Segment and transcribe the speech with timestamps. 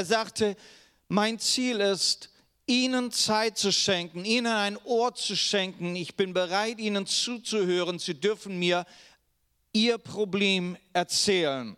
[0.00, 0.56] Er sagte,
[1.08, 2.30] mein Ziel ist,
[2.64, 5.94] ihnen Zeit zu schenken, ihnen ein Ohr zu schenken.
[5.94, 7.98] Ich bin bereit, ihnen zuzuhören.
[7.98, 8.86] Sie dürfen mir
[9.74, 11.76] ihr Problem erzählen.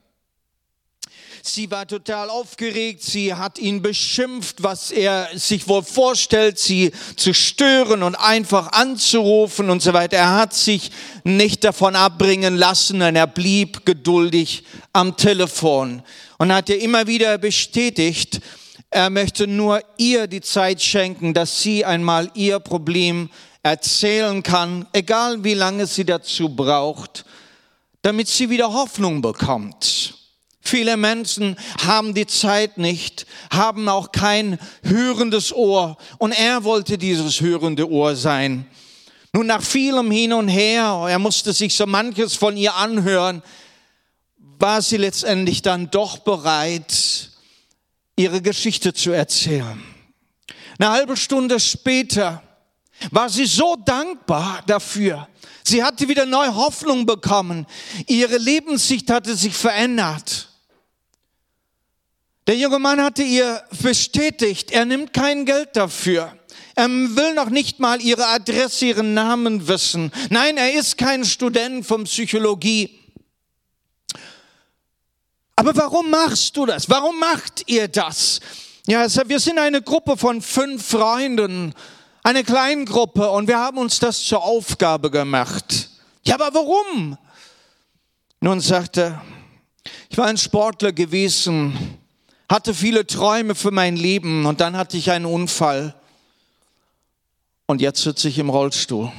[1.45, 7.35] Sie war total aufgeregt, sie hat ihn beschimpft, was er sich wohl vorstellt, sie zu
[7.35, 10.19] stören und einfach anzurufen und so weiter.
[10.19, 10.93] Er hat sich
[11.25, 14.63] nicht davon abbringen lassen und er blieb geduldig
[14.93, 16.05] am Telefon
[16.39, 18.41] und hat ihr immer wieder bestätigt,
[18.91, 23.31] er möchte nur ihr die Zeit schenken, dass sie einmal ihr Problem
[23.65, 27.25] erzählen kann, egal wie lange sie dazu braucht,
[28.03, 30.22] damit sie wieder Hoffnung bekommt.
[30.63, 37.41] Viele Menschen haben die Zeit nicht, haben auch kein hörendes Ohr und er wollte dieses
[37.41, 38.67] hörende Ohr sein.
[39.33, 43.43] Nun nach vielem Hin und Her, er musste sich so manches von ihr anhören,
[44.59, 47.31] war sie letztendlich dann doch bereit,
[48.15, 49.83] ihre Geschichte zu erzählen.
[50.79, 52.41] Eine halbe Stunde später
[53.11, 55.27] war sie so dankbar dafür.
[55.65, 57.67] Sie hatte wieder neue Hoffnung bekommen.
[58.07, 60.52] Ihre Lebenssicht hatte sich verändert.
[62.49, 66.37] Der junge Mann hatte ihr bestätigt, er nimmt kein Geld dafür.
[66.75, 70.11] Er will noch nicht mal ihre Adresse, ihren Namen wissen.
[70.31, 72.99] Nein, er ist kein Student von Psychologie.
[75.55, 76.89] Aber warum machst du das?
[76.89, 78.41] Warum macht ihr das?
[78.87, 81.73] Ja, wir sind eine Gruppe von fünf Freunden,
[82.25, 85.91] eine Kleingruppe und wir haben uns das zur Aufgabe gemacht.
[86.25, 87.17] Ja, aber warum?
[88.41, 89.21] Nun sagte
[90.09, 92.02] ich war ein Sportler gewesen
[92.53, 95.95] hatte viele Träume für mein Leben und dann hatte ich einen Unfall
[97.65, 99.11] und jetzt sitze ich im Rollstuhl.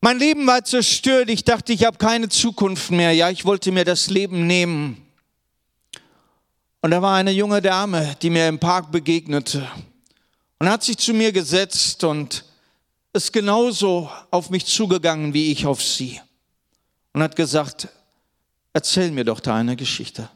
[0.00, 1.28] Mein Leben war zerstört.
[1.28, 3.12] Ich dachte, ich habe keine Zukunft mehr.
[3.12, 5.06] Ja, ich wollte mir das Leben nehmen.
[6.80, 9.70] Und da war eine junge Dame, die mir im Park begegnete
[10.58, 12.46] und hat sich zu mir gesetzt und
[13.12, 16.18] ist genauso auf mich zugegangen wie ich auf sie
[17.12, 17.88] und hat gesagt,
[18.72, 20.30] erzähl mir doch da eine Geschichte.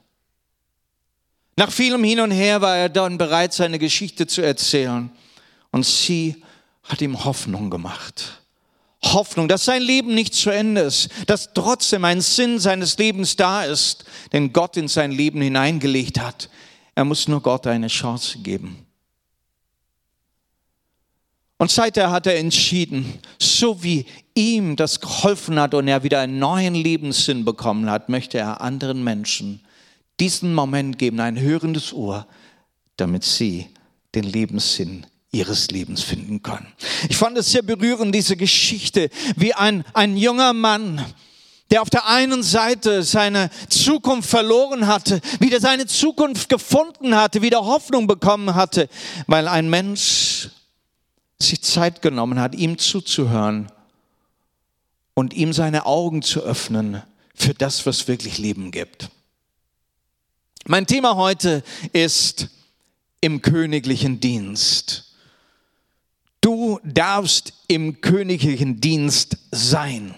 [1.56, 5.10] Nach vielem Hin und Her war er dann bereit, seine Geschichte zu erzählen.
[5.70, 6.42] Und sie
[6.82, 8.40] hat ihm Hoffnung gemacht.
[9.04, 13.64] Hoffnung, dass sein Leben nicht zu Ende ist, dass trotzdem ein Sinn seines Lebens da
[13.64, 16.48] ist, den Gott in sein Leben hineingelegt hat.
[16.94, 18.86] Er muss nur Gott eine Chance geben.
[21.58, 26.38] Und seither hat er entschieden, so wie ihm das geholfen hat und er wieder einen
[26.38, 29.60] neuen Lebenssinn bekommen hat, möchte er anderen Menschen
[30.20, 32.26] diesen Moment geben, ein hörendes Ohr,
[32.96, 33.68] damit sie
[34.14, 36.72] den Lebenssinn ihres Lebens finden können.
[37.08, 41.04] Ich fand es sehr berührend, diese Geschichte, wie ein, ein junger Mann,
[41.70, 47.64] der auf der einen Seite seine Zukunft verloren hatte, wieder seine Zukunft gefunden hatte, wieder
[47.64, 48.88] Hoffnung bekommen hatte,
[49.26, 50.50] weil ein Mensch
[51.40, 53.72] sich Zeit genommen hat, ihm zuzuhören
[55.14, 57.02] und ihm seine Augen zu öffnen
[57.34, 59.10] für das, was wirklich Leben gibt.
[60.66, 62.48] Mein Thema heute ist
[63.20, 65.12] im königlichen Dienst.
[66.40, 70.14] Du darfst im königlichen Dienst sein.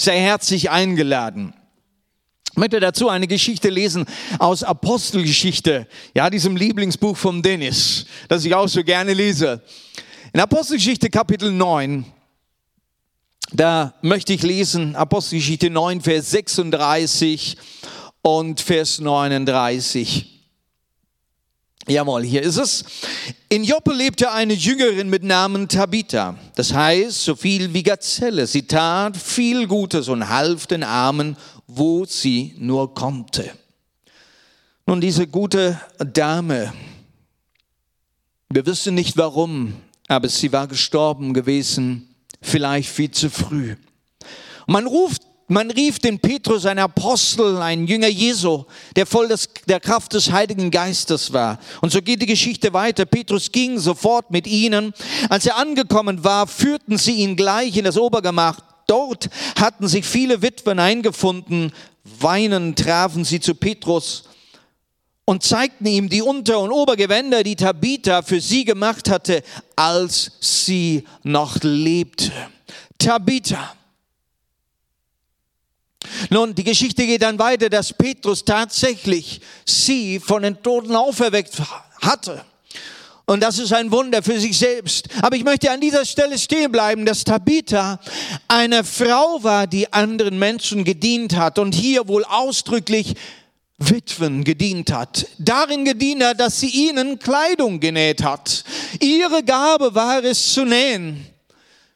[0.00, 1.54] Sei herzlich eingeladen.
[2.52, 4.06] Ich möchte dazu eine Geschichte lesen
[4.38, 9.60] aus Apostelgeschichte, ja, diesem Lieblingsbuch von Dennis, das ich auch so gerne lese.
[10.32, 12.04] In Apostelgeschichte Kapitel 9,
[13.52, 17.56] da möchte ich lesen, Apostelgeschichte 9, Vers 36
[18.22, 20.38] und Vers 39.
[21.88, 22.84] Jawohl, hier ist es.
[23.48, 26.36] In Joppe lebte eine Jüngerin mit Namen Tabitha.
[26.54, 28.46] Das heißt, so viel wie Gazelle.
[28.46, 31.36] Sie tat viel Gutes und half den Armen,
[31.66, 33.50] wo sie nur konnte.
[34.86, 36.74] Nun, diese gute Dame,
[38.50, 39.74] wir wissen nicht warum,
[40.08, 43.76] aber sie war gestorben gewesen, vielleicht viel zu früh.
[44.66, 48.64] man ruft man rief den Petrus, ein Apostel, ein Jünger Jesu,
[48.94, 51.58] der voll des, der Kraft des Heiligen Geistes war.
[51.80, 53.06] Und so geht die Geschichte weiter.
[53.06, 54.92] Petrus ging sofort mit ihnen.
[55.30, 58.60] Als er angekommen war, führten sie ihn gleich in das Obergemach.
[58.86, 61.72] Dort hatten sich viele Witwen eingefunden.
[62.04, 64.24] Weinend trafen sie zu Petrus
[65.24, 69.42] und zeigten ihm die Unter- und Obergewänder, die Tabitha für sie gemacht hatte,
[69.76, 72.32] als sie noch lebte.
[72.98, 73.74] Tabitha
[76.30, 81.54] nun, die Geschichte geht dann weiter, dass Petrus tatsächlich sie von den Toten auferweckt
[82.02, 82.44] hatte.
[83.28, 85.06] Und das ist ein Wunder für sich selbst.
[85.20, 88.00] Aber ich möchte an dieser Stelle stehen bleiben, dass Tabitha
[88.48, 93.14] eine Frau war, die anderen Menschen gedient hat und hier wohl ausdrücklich
[93.76, 98.64] Witwen gedient hat, darin gedient hat, dass sie ihnen Kleidung genäht hat.
[98.98, 101.26] Ihre Gabe war es zu nähen.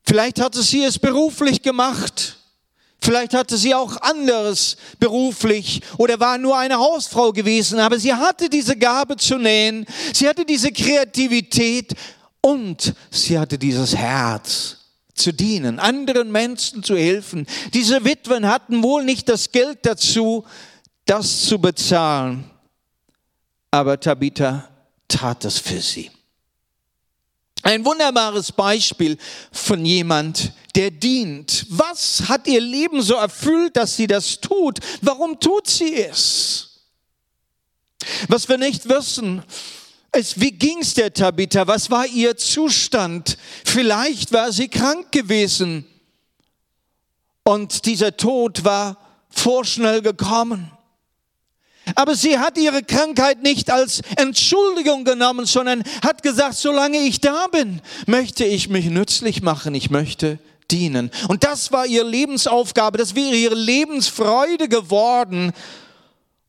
[0.05, 2.39] Vielleicht hatte sie es beruflich gemacht.
[3.03, 8.49] Vielleicht hatte sie auch anderes beruflich oder war nur eine Hausfrau gewesen, aber sie hatte
[8.49, 11.95] diese Gabe zu nähen, sie hatte diese Kreativität
[12.41, 14.77] und sie hatte dieses Herz
[15.15, 17.45] zu dienen, anderen Menschen zu helfen.
[17.75, 20.45] Diese Witwen hatten wohl nicht das Geld dazu,
[21.05, 22.49] das zu bezahlen,
[23.73, 24.69] aber Tabitha
[25.09, 26.09] tat es für sie.
[27.63, 29.17] Ein wunderbares Beispiel
[29.53, 31.67] von jemand, der dient.
[31.69, 34.81] Was hat ihr Leben so erfüllt, dass sie das tut?
[35.01, 36.81] Warum tut sie es?
[38.29, 39.43] Was wir nicht wissen,
[40.15, 41.67] ist, wie ging's der Tabitha?
[41.67, 43.39] Was war ihr Zustand?
[43.65, 45.87] Vielleicht war sie krank gewesen
[47.45, 48.97] und dieser Tod war
[49.31, 50.71] vorschnell gekommen.
[51.95, 57.47] Aber sie hat ihre Krankheit nicht als Entschuldigung genommen, sondern hat gesagt, solange ich da
[57.49, 60.39] bin, möchte ich mich nützlich machen, ich möchte
[60.71, 61.11] dienen.
[61.29, 65.53] Und das war ihre Lebensaufgabe, das wäre ihre Lebensfreude geworden.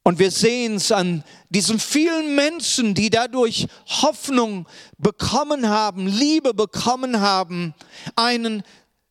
[0.03, 4.67] Und wir sehen es an diesen vielen Menschen, die dadurch Hoffnung
[4.97, 7.73] bekommen haben, Liebe bekommen haben,
[8.15, 8.63] einen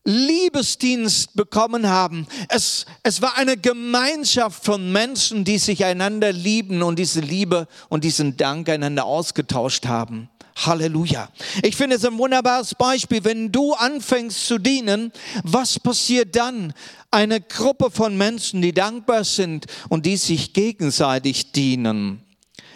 [0.05, 2.27] Liebesdienst bekommen haben.
[2.49, 8.03] Es, es war eine Gemeinschaft von Menschen, die sich einander lieben und diese Liebe und
[8.03, 10.29] diesen Dank einander ausgetauscht haben.
[10.57, 11.31] Halleluja.
[11.63, 13.25] Ich finde es ein wunderbares Beispiel.
[13.25, 15.13] Wenn du anfängst zu dienen,
[15.45, 16.75] was passiert dann?
[17.11, 22.23] Eine Gruppe von Menschen, die dankbar sind und die sich gegenseitig dienen.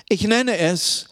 [0.08, 1.08] Ich nenne es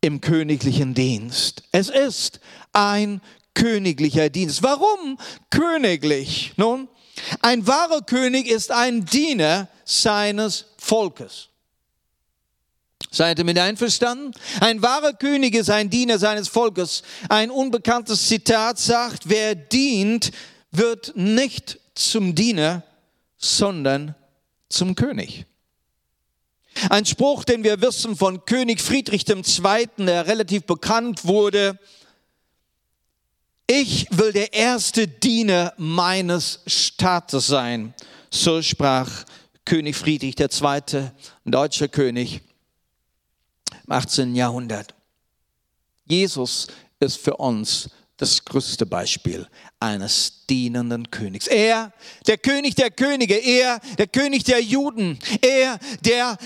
[0.00, 1.62] im königlichen Dienst.
[1.72, 2.40] Es ist
[2.72, 3.20] ein
[3.54, 4.62] königlicher Dienst.
[4.62, 5.18] Warum
[5.50, 6.52] königlich?
[6.56, 6.88] Nun,
[7.40, 11.48] ein wahrer König ist ein Diener seines Volkes.
[13.10, 14.32] Seid ihr mit einverstanden?
[14.60, 17.02] Ein wahrer König ist ein Diener seines Volkes.
[17.28, 20.32] Ein unbekanntes Zitat sagt, wer dient,
[20.72, 22.82] wird nicht zum Diener,
[23.38, 24.16] sondern
[24.68, 25.46] zum König.
[26.90, 31.78] Ein Spruch, den wir wissen von König Friedrich II., der relativ bekannt wurde,
[33.66, 37.94] ich will der erste Diener meines Staates sein.
[38.30, 39.24] So sprach
[39.64, 41.10] König Friedrich II.,
[41.44, 42.42] deutscher König
[43.86, 44.34] im 18.
[44.34, 44.94] Jahrhundert.
[46.06, 46.66] Jesus
[47.00, 49.48] ist für uns das größte Beispiel
[49.80, 51.46] eines dienenden Königs.
[51.46, 51.92] Er,
[52.26, 56.36] der König der Könige, er, der König der Juden, er, der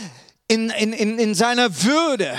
[0.47, 2.35] in, in, in, in seiner Würde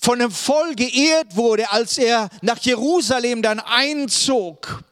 [0.00, 4.82] von dem Volk geehrt wurde, als er nach Jerusalem dann einzog,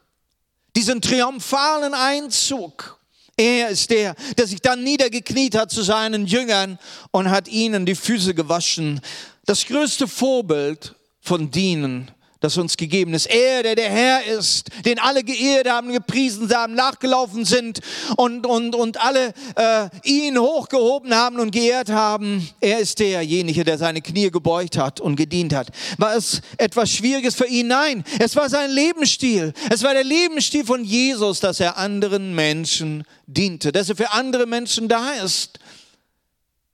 [0.74, 2.98] diesen triumphalen Einzug.
[3.36, 6.78] Er ist der, der sich dann niedergekniet hat zu seinen Jüngern
[7.10, 9.00] und hat ihnen die Füße gewaschen.
[9.44, 12.10] Das größte Vorbild von Dienen
[12.40, 13.26] das uns gegeben ist.
[13.26, 17.80] Er, der der Herr ist, den alle geehrt haben, gepriesen haben, nachgelaufen sind
[18.16, 22.48] und, und, und alle äh, ihn hochgehoben haben und geehrt haben.
[22.60, 25.68] Er ist derjenige, der seine Knie gebeugt hat und gedient hat.
[25.98, 27.68] War es etwas Schwieriges für ihn?
[27.68, 29.52] Nein, es war sein Lebensstil.
[29.70, 34.46] Es war der Lebensstil von Jesus, dass er anderen Menschen diente, dass er für andere
[34.46, 35.58] Menschen da ist.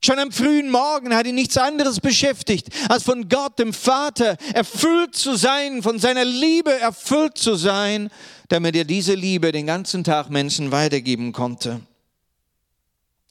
[0.04, 5.14] Schon am frühen Morgen hat ihn nichts anderes beschäftigt, als von Gott, dem Vater, erfüllt
[5.14, 8.10] zu sein, von seiner Liebe erfüllt zu sein,
[8.48, 11.80] damit er diese Liebe den ganzen Tag Menschen weitergeben konnte.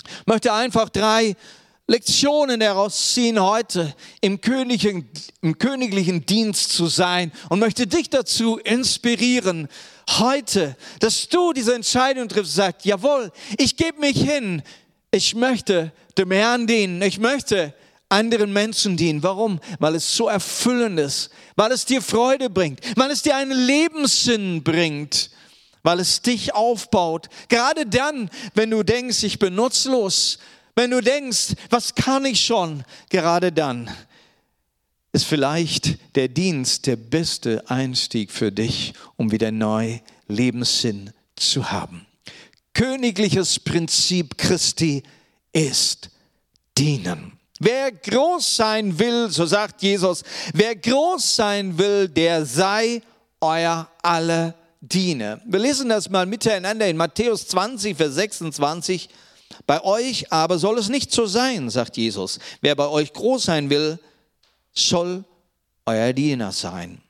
[0.06, 1.36] Ich möchte einfach drei
[1.88, 5.10] Lektionen daraus ziehen, heute im königlichen,
[5.42, 9.68] im königlichen Dienst zu sein und möchte dich dazu inspirieren,
[10.20, 14.64] heute, dass du diese Entscheidung triffst, sagst, jawohl, ich gebe mich hin,
[15.12, 17.02] ich möchte dem Herrn dienen.
[17.02, 17.74] Ich möchte
[18.10, 19.24] anderen Menschen dienen.
[19.24, 19.60] Warum?
[19.80, 24.64] Weil es so erfüllend ist, weil es dir Freude bringt, weil es dir einen Lebenssinn
[24.64, 25.32] bringt,
[25.84, 27.28] weil es dich aufbaut.
[27.48, 30.40] Gerade dann, wenn du denkst, ich bin nutzlos,
[30.76, 33.90] wenn du denkst, was kann ich schon, gerade dann
[35.14, 42.06] ist vielleicht der Dienst der beste Einstieg für dich, um wieder neu Lebenssinn zu haben.
[42.74, 45.04] Königliches Prinzip Christi
[45.52, 46.10] ist
[46.78, 47.38] dienen.
[47.60, 50.24] Wer groß sein will, so sagt Jesus,
[50.54, 53.02] wer groß sein will, der sei
[53.40, 55.40] euer alle Diener.
[55.46, 59.10] Wir lesen das mal miteinander in Matthäus 20, Vers 26.
[59.68, 62.40] Bei euch aber soll es nicht so sein, sagt Jesus.
[62.62, 64.00] Wer bei euch groß sein will,
[64.74, 65.24] soll
[65.86, 67.02] euer Diener sein.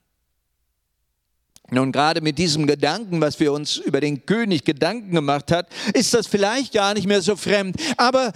[1.72, 6.14] Nun, gerade mit diesem Gedanken, was wir uns über den König Gedanken gemacht hat, ist
[6.14, 7.78] das vielleicht gar nicht mehr so fremd.
[7.98, 8.34] Aber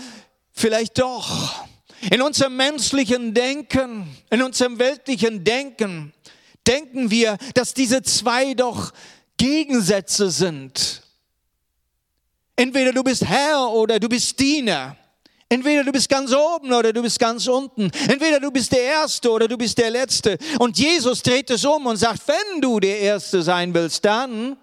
[0.55, 1.65] Vielleicht doch.
[2.11, 6.13] In unserem menschlichen Denken, in unserem weltlichen Denken,
[6.65, 8.93] denken wir, dass diese zwei doch
[9.37, 11.01] Gegensätze sind.
[12.55, 14.95] Entweder du bist Herr oder du bist Diener.
[15.55, 17.89] Entweder du bist ganz oben oder du bist ganz unten.
[18.09, 20.37] Entweder du bist der Erste oder du bist der Letzte.
[20.59, 24.57] Und Jesus dreht es um und sagt, wenn du der Erste sein willst, dann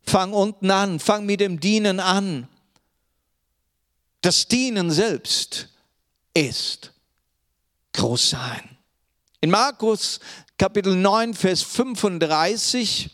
[0.00, 2.48] fang unten an, fang mit dem Dienen an.
[4.22, 5.68] Das Dienen selbst
[6.32, 6.90] ist
[7.92, 8.78] groß sein.
[9.42, 10.20] In Markus
[10.56, 13.10] Kapitel 9, Vers 35,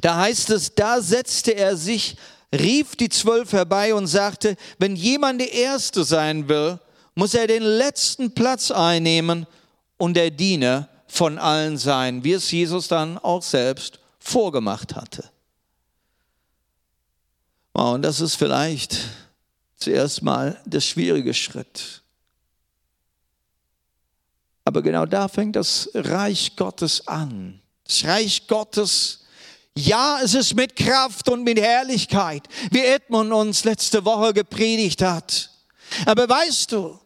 [0.00, 2.16] da heißt es, da setzte er sich
[2.52, 6.78] rief die Zwölf herbei und sagte, wenn jemand der Erste sein will,
[7.14, 9.46] muss er den letzten Platz einnehmen
[9.96, 15.30] und der Diener von allen sein, wie es Jesus dann auch selbst vorgemacht hatte.
[17.72, 18.98] Und das ist vielleicht
[19.76, 22.02] zuerst mal der schwierige Schritt.
[24.64, 27.60] Aber genau da fängt das Reich Gottes an.
[27.84, 29.21] Das Reich Gottes
[29.76, 35.50] ja, es ist mit Kraft und mit Herrlichkeit, wie Edmund uns letzte Woche gepredigt hat.
[36.06, 36.98] Aber weißt du,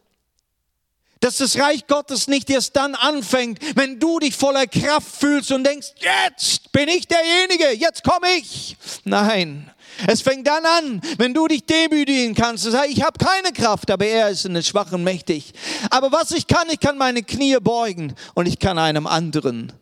[1.19, 5.63] dass das Reich Gottes nicht erst dann anfängt, wenn du dich voller Kraft fühlst und
[5.63, 8.77] denkst, jetzt bin ich derjenige, jetzt komme ich.
[9.03, 9.71] Nein,
[10.05, 13.89] es fängt dann an, wenn du dich demütigen kannst und sagst, ich habe keine Kraft,
[13.89, 15.53] aber er ist in den Schwachen mächtig.
[15.89, 19.73] Aber was ich kann, ich kann meine Knie beugen und ich kann einem anderen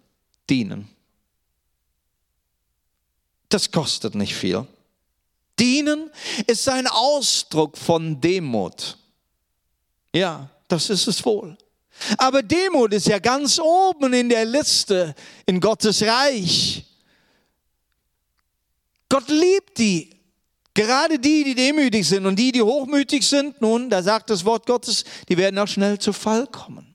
[0.50, 0.95] dienen.
[3.56, 4.68] Das kostet nicht viel.
[5.58, 6.12] Dienen
[6.46, 8.98] ist ein Ausdruck von Demut.
[10.14, 11.58] Ja, das ist es wohl.
[12.18, 16.84] Aber Demut ist ja ganz oben in der Liste in Gottes Reich.
[19.08, 20.10] Gott liebt die.
[20.74, 24.66] Gerade die, die demütig sind und die, die hochmütig sind, nun, da sagt das Wort
[24.66, 26.94] Gottes, die werden auch schnell zu Fall kommen.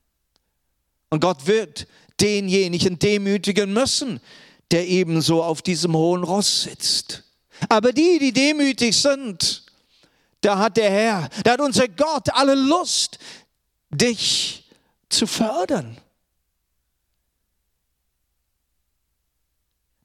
[1.09, 1.87] Und Gott wird
[2.19, 4.21] denjenigen demütigen müssen,
[4.71, 7.23] der ebenso auf diesem hohen Ross sitzt.
[7.69, 9.63] Aber die, die demütig sind,
[10.41, 13.19] da hat der Herr, da hat unser Gott alle Lust,
[13.89, 14.63] dich
[15.09, 15.97] zu fördern.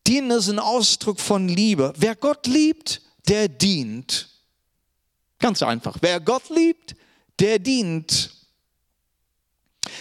[0.06, 1.92] Dienen ist ein Ausdruck von Liebe.
[1.96, 4.28] Wer Gott liebt, der dient.
[5.38, 5.96] Ganz einfach.
[6.00, 6.94] Wer Gott liebt,
[7.40, 8.30] der dient.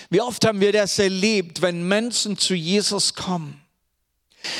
[0.09, 3.64] Wie oft haben wir das erlebt, wenn Menschen zu Jesus kommen?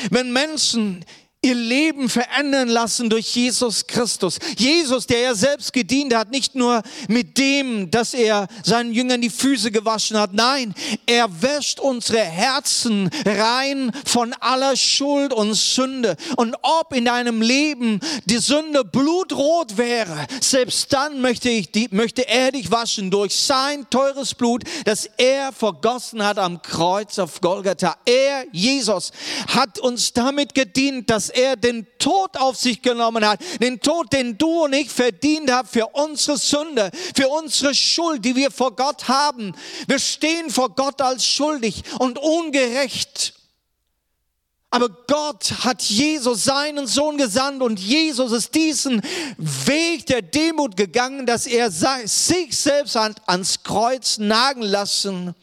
[0.10, 1.06] Wenn Menschen
[1.46, 4.40] ihr Leben verändern lassen durch Jesus Christus.
[4.58, 9.30] Jesus, der ja selbst gedient hat, nicht nur mit dem, dass er seinen Jüngern die
[9.30, 10.34] Füße gewaschen hat.
[10.34, 10.74] Nein,
[11.06, 16.16] er wäscht unsere Herzen rein von aller Schuld und Sünde.
[16.36, 22.28] Und ob in deinem Leben die Sünde blutrot wäre, selbst dann möchte, ich die, möchte
[22.28, 27.98] er dich waschen durch sein teures Blut, das er vergossen hat am Kreuz auf Golgatha.
[28.06, 29.12] Er, Jesus,
[29.48, 34.38] hat uns damit gedient, dass er den Tod auf sich genommen hat, den Tod, den
[34.38, 39.08] du und ich verdient haben für unsere Sünde, für unsere Schuld, die wir vor Gott
[39.08, 39.54] haben.
[39.88, 43.34] Wir stehen vor Gott als schuldig und ungerecht.
[44.76, 49.02] Aber Gott hat Jesus, seinen Sohn, gesandt und Jesus ist diesen
[49.38, 55.34] Weg der Demut gegangen, dass er sich selbst ans Kreuz nagen lassen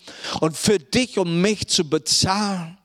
[0.41, 2.77] und für dich und mich zu bezahlen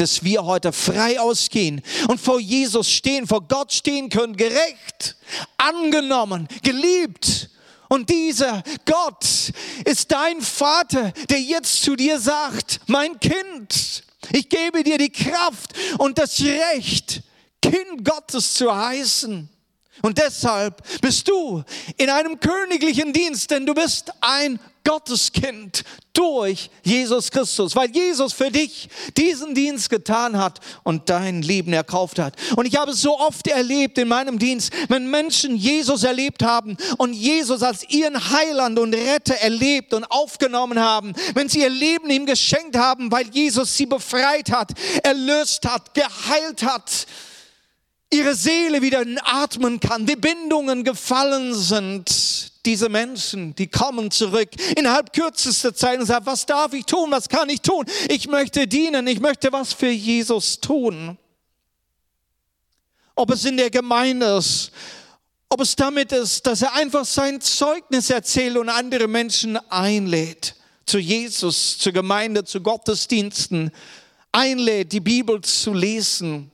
[0.00, 5.16] dass wir heute frei ausgehen und vor Jesus stehen, vor Gott stehen können, gerecht,
[5.56, 7.50] angenommen, geliebt.
[7.88, 9.24] Und dieser Gott
[9.84, 15.72] ist dein Vater, der jetzt zu dir sagt, mein Kind, ich gebe dir die Kraft
[15.98, 17.22] und das Recht,
[17.62, 19.48] Kind Gottes zu heißen.
[20.02, 21.64] Und deshalb bist du
[21.96, 28.50] in einem königlichen Dienst, denn du bist ein Gotteskind durch Jesus Christus, weil Jesus für
[28.50, 32.34] dich diesen Dienst getan hat und dein Leben erkauft hat.
[32.56, 36.78] Und ich habe es so oft erlebt in meinem Dienst, wenn Menschen Jesus erlebt haben
[36.96, 42.08] und Jesus als ihren Heiland und Retter erlebt und aufgenommen haben, wenn sie ihr Leben
[42.08, 47.06] ihm geschenkt haben, weil Jesus sie befreit hat, erlöst hat, geheilt hat,
[48.10, 55.14] ihre Seele wieder atmen kann, die Bindungen gefallen sind, diese Menschen, die kommen zurück innerhalb
[55.14, 57.86] kürzester Zeit und sagen, was darf ich tun, was kann ich tun?
[58.10, 61.16] Ich möchte dienen, ich möchte was für Jesus tun.
[63.14, 64.70] Ob es in der Gemeinde ist,
[65.48, 70.98] ob es damit ist, dass er einfach sein Zeugnis erzählt und andere Menschen einlädt zu
[70.98, 73.70] Jesus, zur Gemeinde, zu Gottesdiensten,
[74.30, 76.52] einlädt, die Bibel zu lesen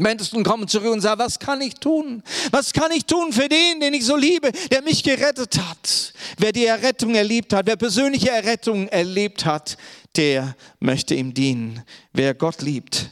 [0.00, 2.22] Menschen kommen zurück und sagen, was kann ich tun?
[2.50, 6.12] Was kann ich tun für den, den ich so liebe, der mich gerettet hat?
[6.38, 9.76] Wer die Errettung erlebt hat, wer persönliche Errettung erlebt hat,
[10.16, 11.82] der möchte ihm dienen.
[12.12, 13.10] Wer Gott liebt,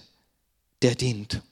[0.83, 1.43] der dient.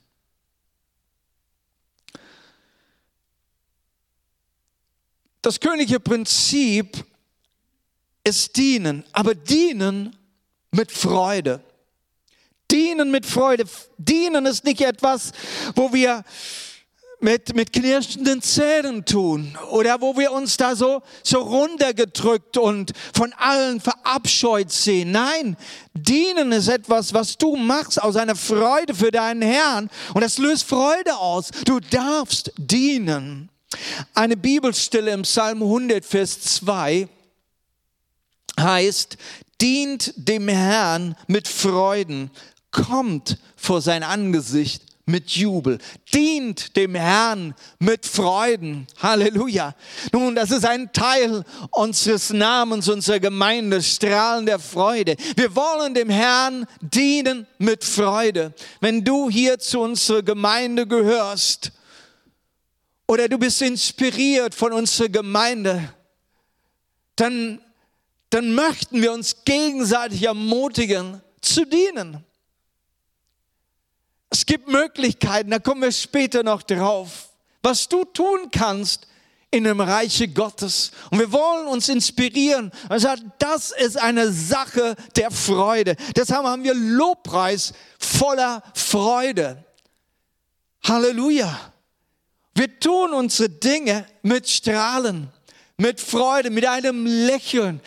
[5.41, 7.05] Das königliche Prinzip
[8.23, 10.15] ist dienen, aber dienen
[10.71, 11.63] mit Freude.
[12.71, 13.65] Dienen mit Freude.
[13.97, 15.31] Dienen ist nicht etwas,
[15.75, 16.23] wo wir
[17.19, 23.33] mit, mit knirschenden Zähnen tun oder wo wir uns da so, so runtergedrückt und von
[23.33, 25.11] allen verabscheut sehen.
[25.11, 25.57] Nein,
[25.93, 30.65] dienen ist etwas, was du machst aus einer Freude für deinen Herrn und das löst
[30.65, 31.49] Freude aus.
[31.65, 33.49] Du darfst dienen.
[34.13, 37.07] Eine Bibelstelle im Psalm 100, Vers 2
[38.59, 39.17] heißt,
[39.59, 42.31] dient dem Herrn mit Freuden,
[42.77, 45.79] kommt vor sein Angesicht mit Jubel,
[46.13, 48.87] dient dem Herrn mit Freuden.
[49.01, 49.73] Halleluja.
[50.11, 55.15] Nun, das ist ein Teil unseres Namens, unserer Gemeinde, Strahlen der Freude.
[55.37, 58.53] Wir wollen dem Herrn dienen mit Freude.
[58.81, 61.71] Wenn du hier zu unserer Gemeinde gehörst
[63.07, 65.93] oder du bist inspiriert von unserer Gemeinde,
[67.15, 67.61] dann,
[68.29, 72.26] dann möchten wir uns gegenseitig ermutigen zu dienen.
[74.47, 79.05] Es gibt Möglichkeiten, da kommen wir später noch drauf, was du tun kannst
[79.51, 80.91] in dem Reiche Gottes.
[81.11, 85.97] Und wir wollen uns inspirieren und sagen, das ist eine Sache der Freude.
[86.15, 89.65] Deshalb haben wir Lobpreis voller Freude.
[90.81, 91.73] Halleluja.
[92.55, 95.27] Wir tun unsere Dinge mit Strahlen,
[95.75, 97.81] mit Freude, mit einem Lächeln.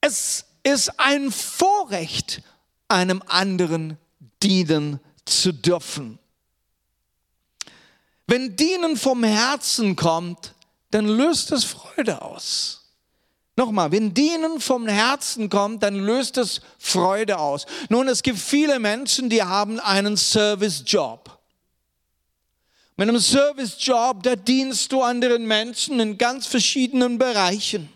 [0.00, 2.40] Es ist ein Vorrecht,
[2.88, 3.98] einem anderen
[4.42, 6.18] dienen zu dürfen.
[8.26, 10.54] Wenn Dienen vom Herzen kommt,
[10.90, 12.78] dann löst es Freude aus.
[13.56, 17.66] Nochmal, wenn Dienen vom Herzen kommt, dann löst es Freude aus.
[17.88, 21.38] Nun, es gibt viele Menschen, die haben einen Servicejob.
[22.96, 27.88] Mit einem Servicejob, da dienst du anderen Menschen in ganz verschiedenen Bereichen.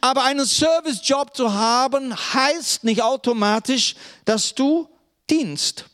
[0.00, 3.94] Aber einen Servicejob zu haben, heißt nicht automatisch,
[4.24, 4.88] dass du
[5.30, 5.86] Dienst.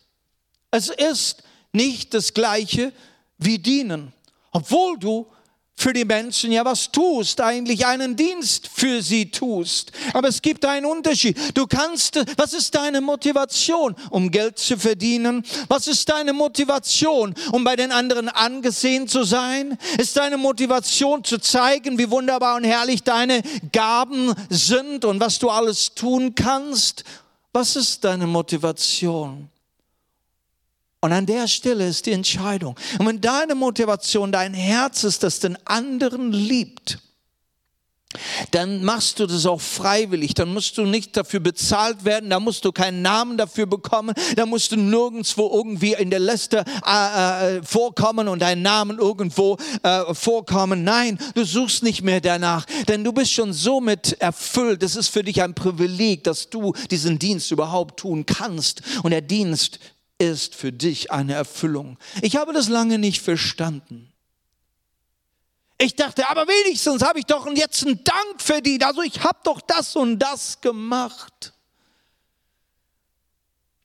[0.70, 1.42] Es ist
[1.72, 2.92] nicht das gleiche
[3.38, 4.12] wie dienen.
[4.52, 5.26] Obwohl du
[5.76, 9.90] für die Menschen ja was tust, eigentlich einen Dienst für sie tust.
[10.12, 11.36] Aber es gibt einen Unterschied.
[11.54, 15.44] Du kannst, was ist deine Motivation, um Geld zu verdienen?
[15.68, 19.76] Was ist deine Motivation, um bei den anderen angesehen zu sein?
[19.98, 23.42] Ist deine Motivation zu zeigen, wie wunderbar und herrlich deine
[23.72, 27.04] Gaben sind und was du alles tun kannst?
[27.54, 29.48] Was ist deine Motivation?
[31.00, 32.74] Und an der Stelle ist die Entscheidung.
[32.98, 36.98] Und wenn deine Motivation, dein Herz ist, das den anderen liebt,
[38.50, 40.34] dann machst du das auch freiwillig.
[40.34, 44.46] Dann musst du nicht dafür bezahlt werden, da musst du keinen Namen dafür bekommen, da
[44.46, 50.14] musst du nirgendwo irgendwie in der Liste äh, äh, vorkommen und deinen Namen irgendwo äh,
[50.14, 50.84] vorkommen.
[50.84, 54.82] Nein, du suchst nicht mehr danach, denn du bist schon so mit erfüllt.
[54.82, 58.82] Das ist für dich ein Privileg, dass du diesen Dienst überhaupt tun kannst.
[59.02, 59.78] Und der Dienst
[60.18, 61.98] ist für dich eine Erfüllung.
[62.22, 64.13] Ich habe das lange nicht verstanden.
[65.78, 68.84] Ich dachte, aber wenigstens habe ich doch jetzt einen Dank verdient.
[68.84, 71.53] Also ich habe doch das und das gemacht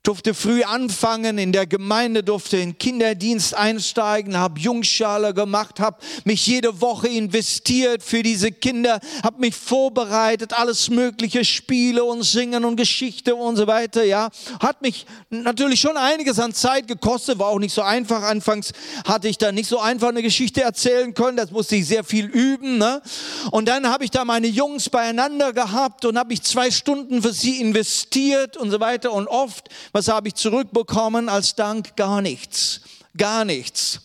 [0.02, 6.46] durfte früh anfangen, in der Gemeinde durfte in Kinderdienst einsteigen, habe Jungschale gemacht, habe mich
[6.46, 12.76] jede Woche investiert für diese Kinder, habe mich vorbereitet, alles mögliche, Spiele und Singen und
[12.76, 14.30] Geschichte und so weiter, ja.
[14.58, 18.22] Hat mich natürlich schon einiges an Zeit gekostet, war auch nicht so einfach.
[18.22, 18.72] Anfangs
[19.04, 22.24] hatte ich da nicht so einfach eine Geschichte erzählen können, das musste ich sehr viel
[22.24, 23.02] üben, ne?
[23.50, 27.34] Und dann habe ich da meine Jungs beieinander gehabt und habe ich zwei Stunden für
[27.34, 31.96] sie investiert und so weiter und oft was habe ich zurückbekommen als Dank?
[31.96, 32.80] Gar nichts.
[33.16, 34.00] Gar nichts.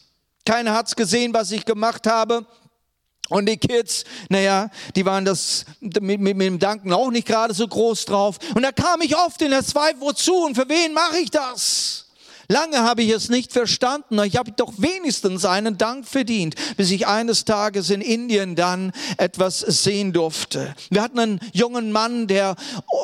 [0.46, 2.46] Keiner hat es gesehen, was ich gemacht habe.
[3.30, 7.54] Und die Kids, naja, die waren das mit, mit, mit dem Danken auch nicht gerade
[7.54, 8.38] so groß drauf.
[8.54, 12.05] Und da kam ich oft in der Zweifel, wozu und für wen mache ich das?
[12.48, 14.20] Lange habe ich es nicht verstanden.
[14.24, 19.60] Ich habe doch wenigstens einen Dank verdient, bis ich eines Tages in Indien dann etwas
[19.60, 20.76] sehen durfte.
[20.90, 22.56] Wir hatten einen jungen Mann, der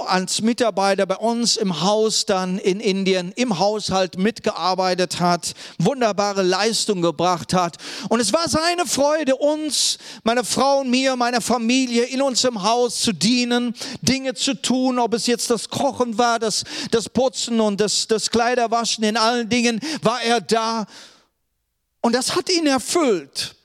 [0.08, 7.02] als Mitarbeiter bei uns im Haus dann in Indien im Haushalt mitgearbeitet hat, wunderbare Leistung
[7.02, 7.78] gebracht hat.
[8.10, 13.00] Und es war seine Freude, uns, meine Frau und mir, meiner Familie in unserem Haus
[13.00, 17.80] zu dienen, Dinge zu tun, ob es jetzt das Kochen war, das, das Putzen und
[17.80, 20.86] das, das Kleiderwaschen in all allen Dingen war er da.
[22.02, 23.56] Und das hat ihn erfüllt.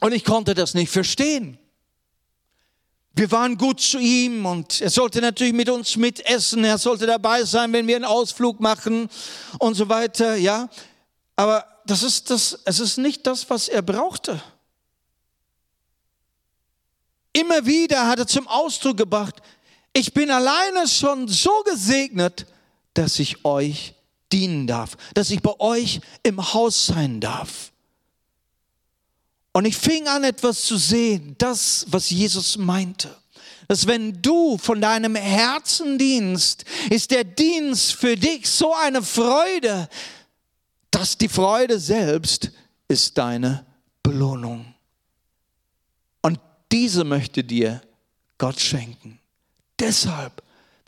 [0.00, 1.58] Und ich konnte das nicht verstehen.
[3.14, 7.42] Wir waren gut zu ihm und er sollte natürlich mit uns mitessen, er sollte dabei
[7.42, 9.10] sein, wenn wir einen Ausflug machen
[9.58, 10.68] und so weiter, ja.
[11.34, 14.40] Aber das ist das, es ist nicht das, was er brauchte.
[17.32, 19.34] Immer wieder hat er zum Ausdruck gebracht,
[19.92, 22.46] ich bin alleine schon so gesegnet,
[22.94, 23.94] dass ich euch
[24.32, 27.72] dienen darf, dass ich bei euch im Haus sein darf.
[29.52, 33.14] Und ich fing an etwas zu sehen, das, was Jesus meinte.
[33.66, 39.88] Dass wenn du von deinem Herzen dienst, ist der Dienst für dich so eine Freude,
[40.90, 42.50] dass die Freude selbst
[42.88, 43.66] ist deine
[44.02, 44.74] Belohnung.
[46.22, 46.40] Und
[46.72, 47.82] diese möchte dir
[48.38, 49.18] Gott schenken.
[49.78, 50.42] Deshalb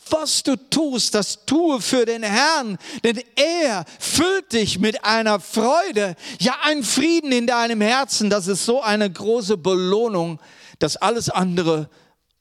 [0.08, 6.16] was du tust, das tue für den Herrn, denn er füllt dich mit einer Freude,
[6.38, 8.30] ja ein Frieden in deinem Herzen.
[8.30, 10.40] Das ist so eine große Belohnung,
[10.78, 11.88] dass alles andere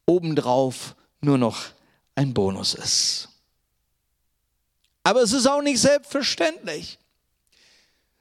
[0.05, 1.59] obendrauf nur noch
[2.15, 3.29] ein Bonus ist.
[5.03, 6.97] Aber es ist auch nicht selbstverständlich.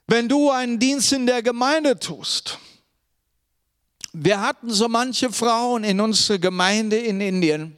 [0.06, 2.58] Wenn du einen Dienst in der Gemeinde tust,
[4.12, 7.77] wir hatten so manche Frauen in unserer Gemeinde in Indien,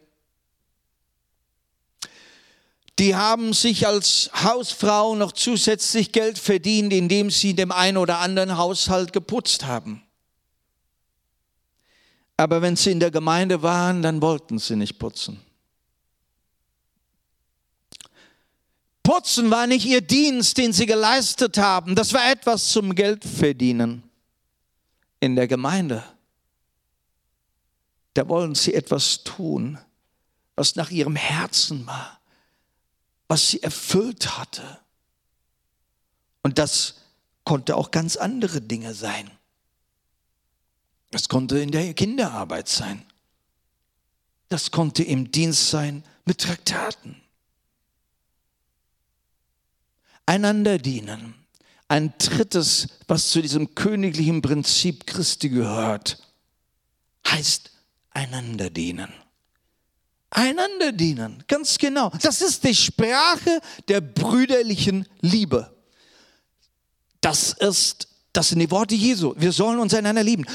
[3.01, 8.59] die haben sich als Hausfrau noch zusätzlich Geld verdient, indem sie dem einen oder anderen
[8.59, 10.03] Haushalt geputzt haben.
[12.37, 15.41] Aber wenn sie in der Gemeinde waren, dann wollten sie nicht putzen.
[19.03, 21.95] Putzen war nicht ihr Dienst, den sie geleistet haben.
[21.95, 24.03] Das war etwas zum Geldverdienen
[25.21, 26.05] in der Gemeinde.
[28.13, 29.79] Da wollen sie etwas tun,
[30.55, 32.20] was nach ihrem Herzen war
[33.31, 34.81] was sie erfüllt hatte.
[36.43, 36.97] Und das
[37.45, 39.31] konnte auch ganz andere Dinge sein.
[41.13, 43.07] Das konnte in der Kinderarbeit sein.
[44.49, 47.23] Das konnte im Dienst sein mit Traktaten.
[50.27, 51.37] Einander dienen.
[51.87, 56.21] Ein drittes, was zu diesem königlichen Prinzip Christi gehört,
[57.29, 57.71] heißt
[58.11, 59.13] einander dienen.
[60.31, 62.11] Einander dienen, ganz genau.
[62.23, 65.75] Das ist die Sprache der brüderlichen Liebe.
[67.21, 69.35] Das ist, das sind die Worte Jesu.
[69.37, 70.47] Wir sollen uns einander lieben.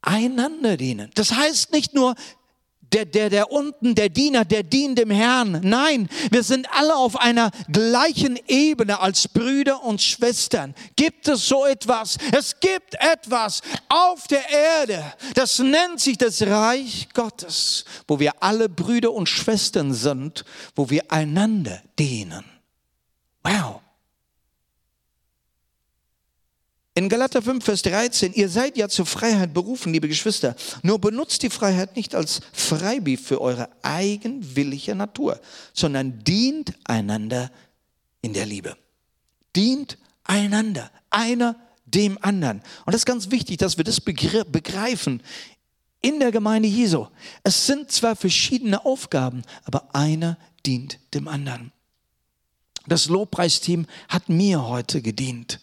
[0.00, 1.10] Einander dienen.
[1.14, 2.14] Das heißt nicht nur,
[2.92, 5.60] der, der, der unten, der Diener, der dient dem Herrn.
[5.62, 10.74] Nein, wir sind alle auf einer gleichen Ebene als Brüder und Schwestern.
[10.96, 12.16] Gibt es so etwas?
[12.36, 18.68] Es gibt etwas auf der Erde, das nennt sich das Reich Gottes, wo wir alle
[18.68, 22.44] Brüder und Schwestern sind, wo wir einander dienen.
[23.42, 23.77] Wow.
[26.98, 30.56] In Galater 5, Vers 13, ihr seid ja zur Freiheit berufen, liebe Geschwister.
[30.82, 35.40] Nur benutzt die Freiheit nicht als Freibief für eure eigenwillige Natur,
[35.72, 37.52] sondern dient einander
[38.20, 38.76] in der Liebe.
[39.54, 41.54] Dient einander, einer
[41.86, 42.62] dem anderen.
[42.84, 45.22] Und das ist ganz wichtig, dass wir das begreifen
[46.00, 47.06] in der Gemeinde Jesu.
[47.44, 51.70] Es sind zwar verschiedene Aufgaben, aber einer dient dem anderen.
[52.88, 55.60] Das Lobpreisteam hat mir heute gedient.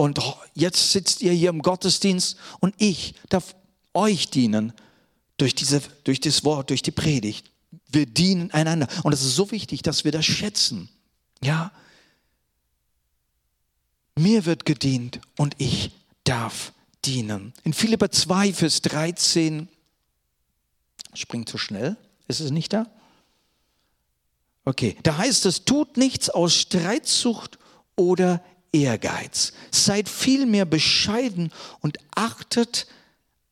[0.00, 0.18] Und
[0.54, 3.54] jetzt sitzt ihr hier im Gottesdienst und ich darf
[3.92, 4.72] euch dienen
[5.36, 7.50] durch, diese, durch das Wort, durch die Predigt.
[7.86, 8.88] Wir dienen einander.
[9.02, 10.88] Und es ist so wichtig, dass wir das schätzen.
[11.44, 11.70] Ja.
[14.16, 15.90] Mir wird gedient und ich
[16.24, 16.72] darf
[17.04, 17.52] dienen.
[17.64, 19.68] In Philippa 2, Vers 13,
[21.12, 22.86] springt zu schnell, ist es nicht da?
[24.64, 27.58] Okay, da heißt es, tut nichts aus Streitsucht
[27.96, 29.52] oder Ehrgeiz.
[29.70, 32.86] Seid vielmehr bescheiden und achtet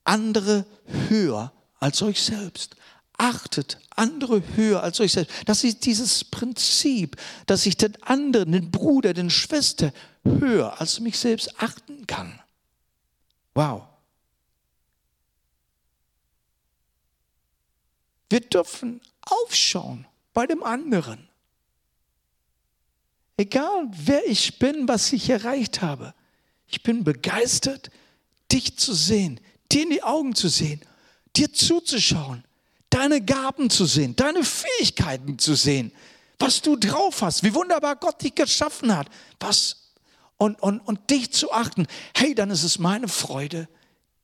[0.04, 0.64] andere
[1.08, 2.76] höher als euch selbst.
[3.16, 5.32] Achtet andere höher als euch selbst.
[5.46, 9.92] Das ist dieses Prinzip, dass ich den anderen, den Bruder, den Schwester
[10.24, 12.40] höher als mich selbst achten kann.
[13.54, 13.82] Wow.
[18.30, 21.27] Wir dürfen aufschauen bei dem anderen.
[23.38, 26.12] Egal wer ich bin, was ich erreicht habe.
[26.66, 27.88] Ich bin begeistert,
[28.50, 30.80] dich zu sehen, dir in die Augen zu sehen,
[31.36, 32.44] dir zuzuschauen,
[32.90, 35.92] deine Gaben zu sehen, deine Fähigkeiten zu sehen,
[36.40, 39.92] was du drauf hast, wie wunderbar Gott dich geschaffen hat, was
[40.36, 41.86] und, und, und dich zu achten.
[42.16, 43.68] Hey, dann ist es meine Freude,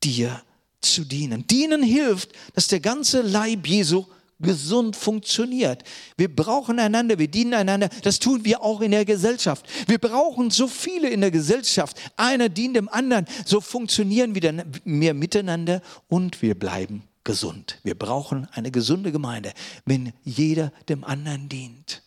[0.02, 0.42] dir
[0.80, 1.46] zu dienen.
[1.46, 4.06] Dienen hilft, dass der ganze Leib Jesu
[4.44, 5.82] gesund funktioniert.
[6.16, 7.88] Wir brauchen einander, wir dienen einander.
[8.02, 9.66] Das tun wir auch in der Gesellschaft.
[9.88, 11.98] Wir brauchen so viele in der Gesellschaft.
[12.16, 13.26] Einer dient dem anderen.
[13.44, 17.78] So funktionieren wir miteinander und wir bleiben gesund.
[17.82, 19.52] Wir brauchen eine gesunde Gemeinde,
[19.86, 22.02] wenn jeder dem anderen dient.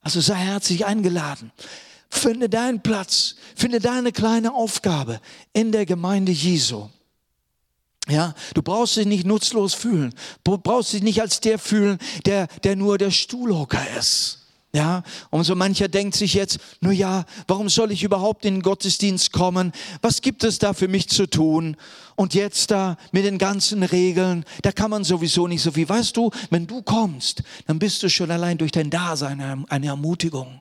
[0.00, 1.52] Also sei herzlich eingeladen.
[2.10, 5.20] Finde deinen Platz, finde deine kleine Aufgabe
[5.52, 6.88] in der Gemeinde Jesu.
[8.08, 10.14] Ja, du brauchst dich nicht nutzlos fühlen.
[10.42, 14.38] Du brauchst dich nicht als der fühlen, der, der nur der Stuhlhocker ist.
[14.74, 18.62] Ja, und so mancher denkt sich jetzt, nur ja, warum soll ich überhaupt in den
[18.62, 19.72] Gottesdienst kommen?
[20.02, 21.76] Was gibt es da für mich zu tun?
[22.16, 25.88] Und jetzt da mit den ganzen Regeln, da kann man sowieso nicht so viel.
[25.88, 30.60] Weißt du, wenn du kommst, dann bist du schon allein durch dein Dasein eine Ermutigung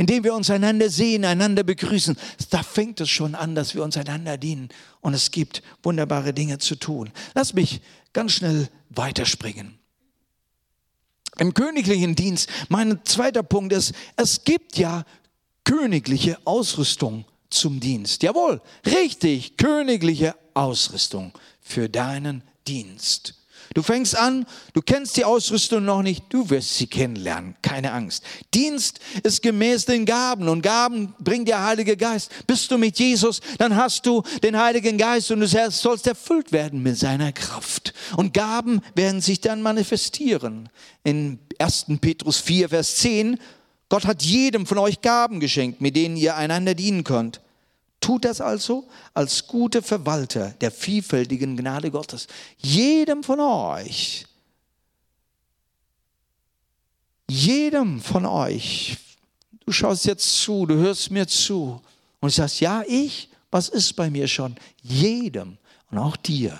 [0.00, 2.16] indem wir uns einander sehen, einander begrüßen,
[2.48, 4.70] da fängt es schon an, dass wir uns einander dienen.
[5.02, 7.10] Und es gibt wunderbare Dinge zu tun.
[7.34, 7.82] Lass mich
[8.14, 9.78] ganz schnell weiterspringen.
[11.38, 15.04] Im königlichen Dienst, mein zweiter Punkt ist, es gibt ja
[15.64, 18.22] königliche Ausrüstung zum Dienst.
[18.22, 23.34] Jawohl, richtig, königliche Ausrüstung für deinen Dienst.
[23.72, 28.24] Du fängst an, du kennst die Ausrüstung noch nicht, du wirst sie kennenlernen, keine Angst.
[28.52, 32.32] Dienst ist gemäß den Gaben und Gaben bringt der Heilige Geist.
[32.48, 36.82] Bist du mit Jesus, dann hast du den Heiligen Geist und du sollst erfüllt werden
[36.82, 37.94] mit seiner Kraft.
[38.16, 40.68] Und Gaben werden sich dann manifestieren.
[41.04, 41.86] In 1.
[42.00, 43.38] Petrus 4, Vers 10,
[43.88, 47.40] Gott hat jedem von euch Gaben geschenkt, mit denen ihr einander dienen könnt.
[48.10, 52.26] Tut das also als gute Verwalter der vielfältigen Gnade Gottes.
[52.58, 54.26] Jedem von euch,
[57.28, 58.96] jedem von euch,
[59.64, 61.80] du schaust jetzt zu, du hörst mir zu
[62.18, 64.56] und sagst, ja, ich, was ist bei mir schon?
[64.82, 65.56] Jedem
[65.92, 66.58] und auch dir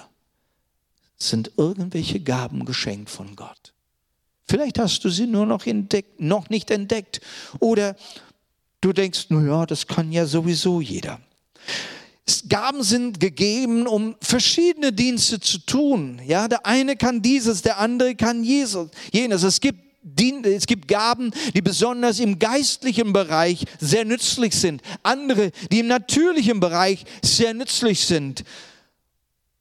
[1.17, 3.73] sind irgendwelche Gaben geschenkt von Gott.
[4.47, 7.21] Vielleicht hast du sie nur noch, entdeckt, noch nicht entdeckt
[7.59, 7.97] oder
[8.81, 11.21] du denkst, naja, das kann ja sowieso jeder.
[12.49, 16.21] Gaben sind gegeben, um verschiedene Dienste zu tun.
[16.27, 19.43] Ja, der eine kann dieses, der andere kann Jesus, jenes.
[19.43, 19.91] Es gibt
[20.43, 24.81] es gibt Gaben, die besonders im geistlichen Bereich sehr nützlich sind.
[25.03, 28.45] Andere, die im natürlichen Bereich sehr nützlich sind.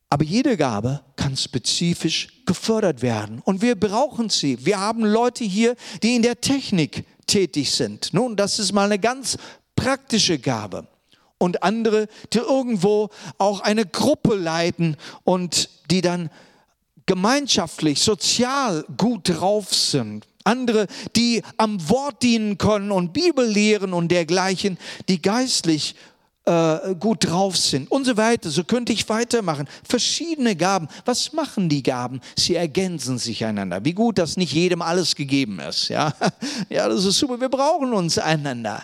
[0.09, 3.41] Aber jede Gabe kann spezifisch gefördert werden.
[3.43, 4.65] Und wir brauchen sie.
[4.65, 8.13] Wir haben Leute hier, die in der Technik tätig sind.
[8.13, 9.37] Nun, das ist mal eine ganz
[9.75, 10.87] praktische Gabe
[11.39, 16.29] und andere, die irgendwo auch eine Gruppe leiten und die dann
[17.07, 20.27] gemeinschaftlich, sozial gut drauf sind.
[20.43, 25.95] Andere, die am Wort dienen können und Bibel lehren und dergleichen, die geistlich
[26.45, 28.49] äh, gut drauf sind und so weiter.
[28.49, 29.67] So könnte ich weitermachen.
[29.87, 30.87] Verschiedene Gaben.
[31.05, 32.21] Was machen die Gaben?
[32.37, 33.83] Sie ergänzen sich einander.
[33.85, 35.89] Wie gut, dass nicht jedem alles gegeben ist.
[35.89, 36.13] Ja,
[36.69, 37.39] ja das ist super.
[37.39, 38.83] Wir brauchen uns einander.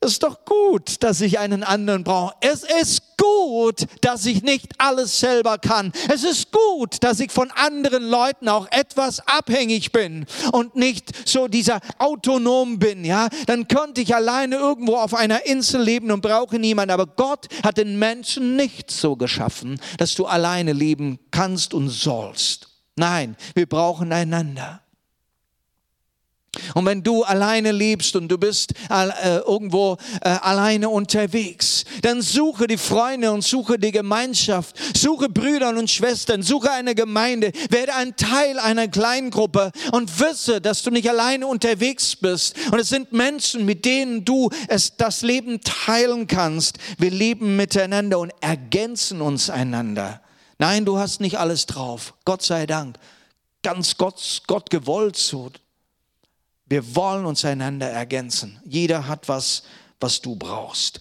[0.00, 2.34] Es ist doch gut, dass ich einen anderen brauche.
[2.40, 5.92] Es ist gut, dass ich nicht alles selber kann.
[6.08, 11.48] Es ist gut, dass ich von anderen Leuten auch etwas abhängig bin und nicht so
[11.48, 13.28] dieser autonom bin, ja?
[13.46, 16.92] Dann könnte ich alleine irgendwo auf einer Insel leben und brauche niemanden.
[16.92, 22.68] Aber Gott hat den Menschen nicht so geschaffen, dass du alleine leben kannst und sollst.
[22.96, 24.82] Nein, wir brauchen einander.
[26.74, 32.66] Und wenn du alleine lebst und du bist äh, irgendwo äh, alleine unterwegs, dann suche
[32.66, 38.16] die Freunde und suche die Gemeinschaft, suche Brüder und Schwestern, suche eine Gemeinde, werde ein
[38.16, 42.56] Teil einer Kleingruppe und wisse, dass du nicht alleine unterwegs bist.
[42.70, 46.78] Und es sind Menschen, mit denen du es das Leben teilen kannst.
[46.98, 50.20] Wir leben miteinander und ergänzen uns einander.
[50.58, 52.14] Nein, du hast nicht alles drauf.
[52.24, 52.98] Gott sei Dank.
[53.62, 55.50] Ganz Gott, Gott gewollt so.
[56.68, 58.60] Wir wollen uns einander ergänzen.
[58.64, 59.62] Jeder hat was,
[60.00, 61.00] was du brauchst.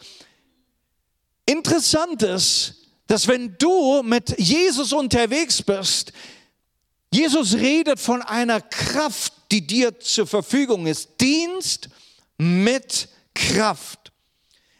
[1.46, 2.76] Interessant ist,
[3.08, 6.14] dass wenn du mit Jesus unterwegs bist,
[7.14, 11.22] Jesus redet von einer Kraft, die dir zur Verfügung ist.
[11.22, 11.90] Dienst
[12.38, 14.12] mit Kraft.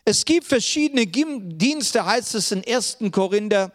[0.04, 2.98] Es gibt verschiedene Dienste, heißt es in 1.
[3.12, 3.72] Korinther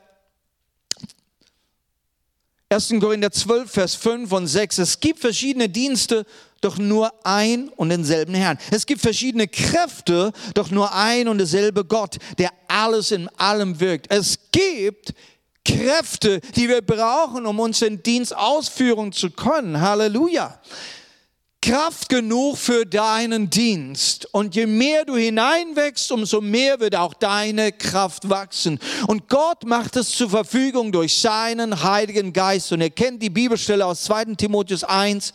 [2.73, 2.95] 1.
[3.01, 4.79] Korinther 12, Vers 5 und 6.
[4.79, 6.25] Es gibt verschiedene Dienste,
[6.65, 8.59] doch nur ein und denselben Herrn.
[8.71, 14.07] Es gibt verschiedene Kräfte, doch nur ein und derselbe Gott, der alles in allem wirkt.
[14.11, 15.15] Es gibt
[15.65, 19.81] Kräfte, die wir brauchen, um unseren Dienst ausführen zu können.
[19.81, 20.61] Halleluja.
[21.65, 24.27] Kraft genug für deinen Dienst.
[24.33, 28.81] Und je mehr du hineinwächst, umso mehr wird auch deine Kraft wachsen.
[29.07, 32.73] Und Gott macht es zur Verfügung durch seinen Heiligen Geist.
[32.73, 35.33] Und ihr kennt die Bibelstelle aus 2 Timotheus 1,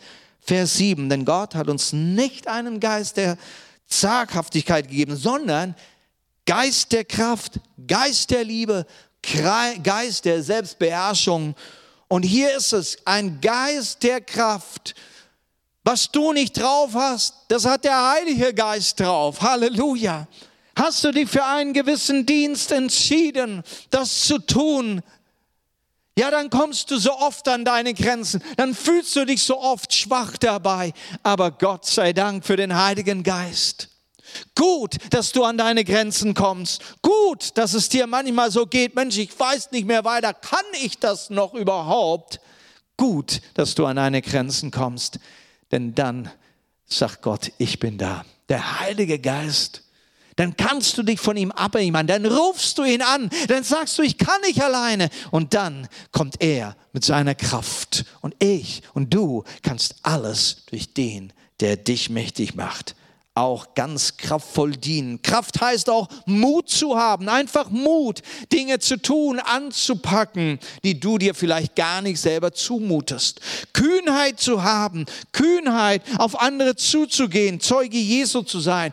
[0.48, 1.08] Vers 7.
[1.08, 3.36] Denn Gott hat uns nicht einen Geist der
[3.86, 5.74] Zaghaftigkeit gegeben, sondern
[6.44, 8.86] Geist der Kraft, Geist der Liebe,
[9.82, 11.54] Geist der Selbstbeherrschung.
[12.08, 14.94] Und hier ist es, ein Geist der Kraft
[15.88, 19.40] was du nicht drauf hast, das hat der Heilige Geist drauf.
[19.40, 20.28] Halleluja.
[20.76, 25.00] Hast du dich für einen gewissen Dienst entschieden, das zu tun?
[26.18, 29.94] Ja, dann kommst du so oft an deine Grenzen, dann fühlst du dich so oft
[29.94, 30.92] schwach dabei.
[31.22, 33.88] Aber Gott sei Dank für den Heiligen Geist.
[34.56, 36.82] Gut, dass du an deine Grenzen kommst.
[37.02, 40.98] Gut, dass es dir manchmal so geht, Mensch, ich weiß nicht mehr weiter, kann ich
[40.98, 42.40] das noch überhaupt?
[42.96, 45.20] Gut, dass du an deine Grenzen kommst.
[45.70, 46.32] Denn dann
[46.86, 48.24] sagt Gott, ich bin da.
[48.48, 49.84] Der Heilige Geist.
[50.38, 52.06] Dann kannst du dich von ihm abhängen.
[52.06, 53.28] Dann rufst du ihn an.
[53.48, 55.10] Dann sagst du, ich kann nicht alleine.
[55.32, 58.04] Und dann kommt er mit seiner Kraft.
[58.20, 62.94] Und ich und du kannst alles durch den, der dich mächtig macht
[63.34, 65.22] auch ganz kraftvoll dienen.
[65.22, 68.20] Kraft heißt auch Mut zu haben, einfach Mut,
[68.52, 73.40] Dinge zu tun, anzupacken, die du dir vielleicht gar nicht selber zumutest.
[73.72, 78.92] Kühnheit zu haben, Kühnheit auf andere zuzugehen, Zeuge Jesu zu sein.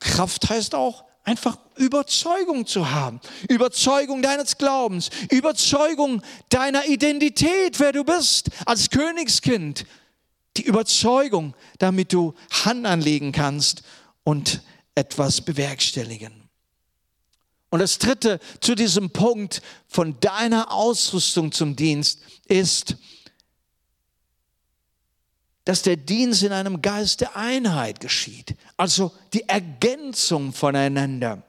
[0.00, 8.04] Kraft heißt auch einfach Überzeugung zu haben, Überzeugung deines Glaubens, Überzeugung deiner Identität, wer du
[8.04, 9.86] bist als Königskind.
[10.58, 13.82] Die Überzeugung, damit du Hand anlegen kannst
[14.24, 14.60] und
[14.94, 16.42] etwas bewerkstelligen.
[17.70, 22.96] Und das dritte zu diesem Punkt von deiner Ausrüstung zum Dienst ist,
[25.64, 28.56] dass der Dienst in einem Geist der Einheit geschieht.
[28.76, 31.42] Also die Ergänzung voneinander.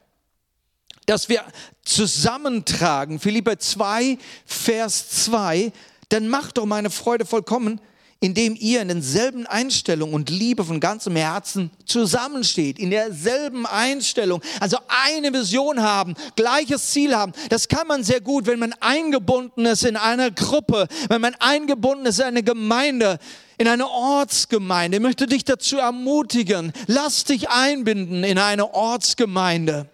[1.05, 1.43] Dass wir
[1.83, 3.19] zusammentragen.
[3.19, 5.71] Philipper 2, Vers 2.
[6.09, 7.81] Dann macht doch meine Freude vollkommen,
[8.23, 14.77] indem ihr in denselben Einstellung und Liebe von ganzem Herzen zusammensteht, in derselben Einstellung, also
[14.87, 17.33] eine Vision haben, gleiches Ziel haben.
[17.49, 22.05] Das kann man sehr gut, wenn man eingebunden ist in einer Gruppe, wenn man eingebunden
[22.05, 23.19] ist in eine Gemeinde,
[23.57, 24.99] in eine Ortsgemeinde.
[24.99, 29.89] Ich möchte dich dazu ermutigen, lass dich einbinden in eine Ortsgemeinde.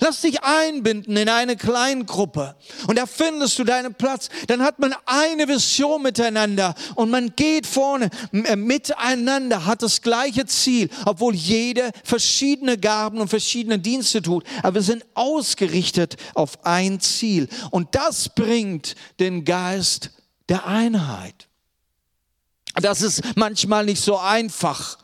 [0.00, 4.28] Lass dich einbinden in eine Kleingruppe und da findest du deinen Platz.
[4.46, 10.46] Dann hat man eine Vision miteinander und man geht vorne äh, miteinander, hat das gleiche
[10.46, 14.44] Ziel, obwohl jede verschiedene Gaben und verschiedene Dienste tut.
[14.62, 20.10] Aber wir sind ausgerichtet auf ein Ziel und das bringt den Geist
[20.48, 21.48] der Einheit.
[22.74, 24.98] Das ist manchmal nicht so einfach.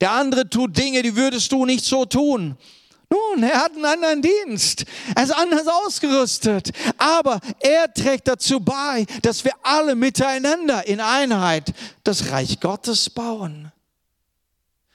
[0.00, 2.56] Der andere tut Dinge, die würdest du nicht so tun.
[3.14, 4.84] Nun, er hat einen anderen Dienst.
[5.14, 6.72] Er ist anders ausgerüstet.
[6.98, 11.72] Aber er trägt dazu bei, dass wir alle miteinander in Einheit
[12.02, 13.70] das Reich Gottes bauen.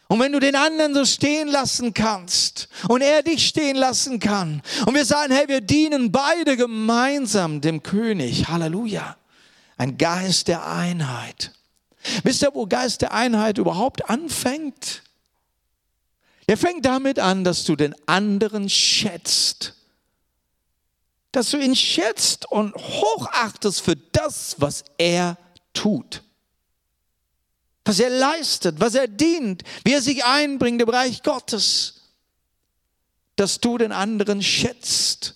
[0.08, 4.64] Und wenn du den anderen so stehen lassen kannst und er dich stehen lassen kann
[4.88, 8.48] und wir sagen, hey, wir dienen beide gemeinsam dem König.
[8.48, 9.18] Halleluja.
[9.78, 11.54] Ein Geist der Einheit.
[12.24, 15.04] Wisst ihr, wo Geist der Einheit überhaupt anfängt?
[16.50, 19.76] Er fängt damit an, dass du den anderen schätzt.
[21.32, 25.38] Dass du ihn schätzt und hochachtest für das, was er
[25.74, 26.24] tut.
[27.86, 32.02] Was er leistet, was er dient, wie er sich einbringt im Bereich Gottes.
[33.36, 35.36] Dass du den anderen schätzt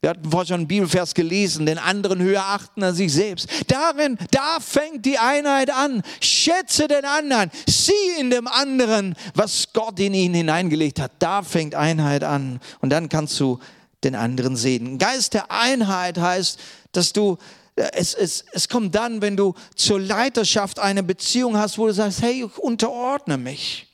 [0.00, 3.48] wir hatten vorhin schon einen Bibelvers gelesen, den anderen höher achten als sich selbst.
[3.66, 6.02] Darin, da fängt die Einheit an.
[6.20, 7.50] Schätze den anderen.
[7.68, 11.12] Sieh in dem anderen, was Gott in ihn hineingelegt hat.
[11.18, 12.60] Da fängt Einheit an.
[12.80, 13.58] Und dann kannst du
[14.04, 14.98] den anderen sehen.
[14.98, 16.60] Geist der Einheit heißt,
[16.92, 17.36] dass du
[17.74, 21.92] äh, es, es, es kommt dann, wenn du zur Leiterschaft eine Beziehung hast, wo du
[21.92, 23.86] sagst, hey, ich unterordne mich.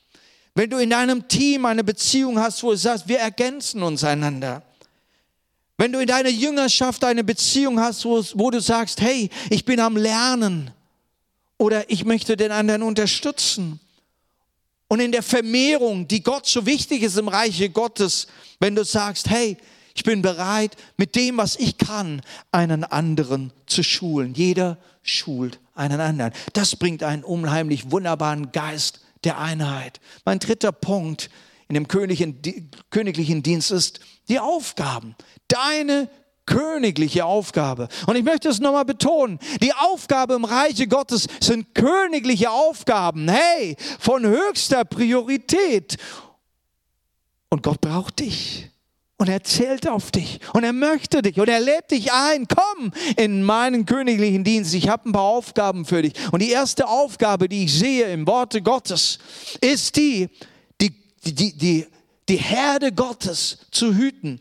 [0.53, 4.61] Wenn du in deinem Team eine Beziehung hast, wo du sagst, wir ergänzen uns einander.
[5.77, 9.79] Wenn du in deiner Jüngerschaft eine Beziehung hast, wo, wo du sagst, hey, ich bin
[9.79, 10.71] am Lernen
[11.57, 13.79] oder ich möchte den anderen unterstützen.
[14.87, 18.27] Und in der Vermehrung, die Gott so wichtig ist im Reiche Gottes,
[18.59, 19.57] wenn du sagst, hey,
[19.95, 22.21] ich bin bereit, mit dem, was ich kann,
[22.51, 24.33] einen anderen zu schulen.
[24.33, 26.33] Jeder schult einen anderen.
[26.53, 29.99] Das bringt einen unheimlich wunderbaren Geist der Einheit.
[30.25, 31.29] Mein dritter Punkt
[31.67, 35.15] in dem königlichen Dienst ist die Aufgaben.
[35.47, 36.09] Deine
[36.45, 37.87] königliche Aufgabe.
[38.05, 39.39] Und ich möchte es nochmal betonen.
[39.61, 43.27] Die Aufgabe im Reiche Gottes sind königliche Aufgaben.
[43.27, 45.97] Hey, von höchster Priorität.
[47.49, 48.69] Und Gott braucht dich.
[49.17, 52.47] Und er zählt auf dich und er möchte dich und er lädt dich ein.
[52.49, 54.73] Komm in meinen königlichen Dienst.
[54.73, 56.13] Ich habe ein paar Aufgaben für dich.
[56.33, 59.19] Und die erste Aufgabe, die ich sehe im Worte Gottes,
[59.61, 60.27] ist die,
[60.81, 61.87] die, die, die,
[62.29, 64.39] die Herde Gottes zu hüten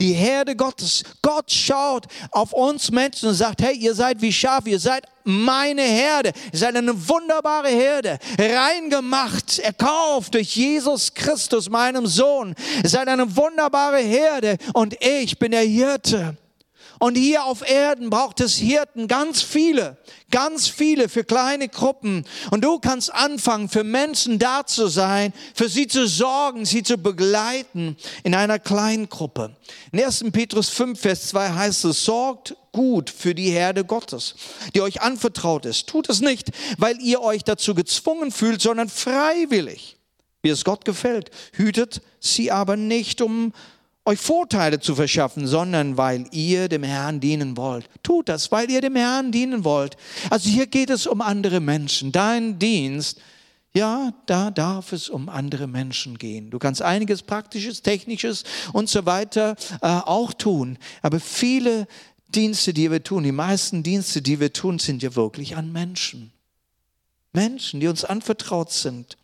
[0.00, 1.02] die Herde Gottes.
[1.22, 5.82] Gott schaut auf uns Menschen und sagt, hey, ihr seid wie Schafe, ihr seid meine
[5.82, 6.32] Herde.
[6.52, 12.54] Ihr seid eine wunderbare Herde, reingemacht, erkauft durch Jesus Christus, meinem Sohn.
[12.82, 16.36] Ihr seid eine wunderbare Herde und ich bin der Hirte.
[16.98, 19.98] Und hier auf Erden braucht es Hirten, ganz viele,
[20.30, 22.24] ganz viele für kleine Gruppen.
[22.50, 26.96] Und du kannst anfangen, für Menschen da zu sein, für sie zu sorgen, sie zu
[26.96, 29.56] begleiten in einer kleinen Gruppe.
[29.92, 30.24] In 1.
[30.32, 34.34] Petrus 5, Vers 2 heißt es, sorgt gut für die Herde Gottes,
[34.74, 35.88] die euch anvertraut ist.
[35.88, 39.96] Tut es nicht, weil ihr euch dazu gezwungen fühlt, sondern freiwillig,
[40.42, 41.30] wie es Gott gefällt.
[41.52, 43.52] Hütet sie aber nicht, um
[44.06, 47.88] euch Vorteile zu verschaffen, sondern weil ihr dem Herrn dienen wollt.
[48.02, 49.96] Tut das, weil ihr dem Herrn dienen wollt.
[50.30, 52.12] Also hier geht es um andere Menschen.
[52.12, 53.20] Dein Dienst,
[53.74, 56.50] ja, da darf es um andere Menschen gehen.
[56.50, 60.78] Du kannst einiges Praktisches, Technisches und so weiter äh, auch tun.
[61.02, 61.86] Aber viele
[62.28, 66.32] Dienste, die wir tun, die meisten Dienste, die wir tun, sind ja wirklich an Menschen.
[67.32, 69.18] Menschen, die uns anvertraut sind.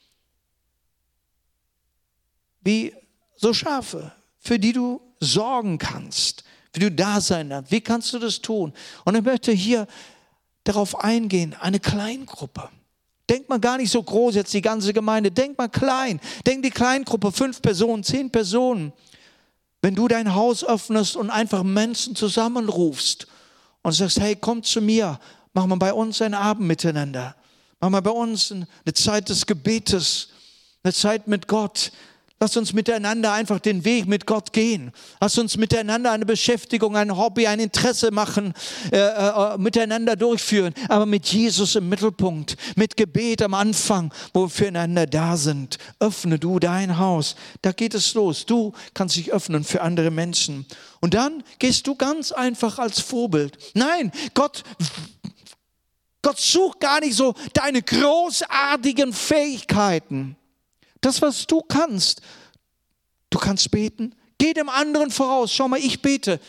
[2.62, 2.92] Wie
[3.36, 4.12] so Schafe,
[4.42, 7.70] für die du sorgen kannst, für du da sein kannst.
[7.70, 8.72] Wie kannst du das tun?
[9.04, 9.86] Und ich möchte hier
[10.64, 12.68] darauf eingehen, eine Kleingruppe.
[13.30, 16.20] Denk mal gar nicht so groß jetzt die ganze Gemeinde, denk mal klein.
[16.44, 18.92] Denk die Kleingruppe, fünf Personen, zehn Personen.
[19.80, 23.26] Wenn du dein Haus öffnest und einfach Menschen zusammenrufst
[23.82, 25.18] und sagst, hey, komm zu mir,
[25.54, 27.36] machen wir bei uns einen Abend miteinander.
[27.80, 30.28] Machen wir bei uns eine Zeit des Gebetes,
[30.82, 31.92] eine Zeit mit Gott.
[32.42, 34.90] Lass uns miteinander einfach den Weg mit Gott gehen.
[35.20, 38.52] Lass uns miteinander eine Beschäftigung, ein Hobby, ein Interesse machen,
[38.90, 44.48] äh, äh, miteinander durchführen, aber mit Jesus im Mittelpunkt, mit Gebet am Anfang, wo wir
[44.48, 45.78] füreinander da sind.
[46.00, 47.36] Öffne du dein Haus.
[47.60, 48.44] Da geht es los.
[48.44, 50.66] Du kannst dich öffnen für andere Menschen.
[51.00, 53.56] Und dann gehst du ganz einfach als Vorbild.
[53.74, 54.64] Nein, Gott
[56.22, 60.36] Gott sucht gar nicht so deine großartigen Fähigkeiten.
[61.02, 62.22] Das, was du kannst.
[63.28, 64.14] Du kannst beten.
[64.38, 65.52] Geh dem anderen voraus.
[65.52, 66.40] Schau mal, ich bete.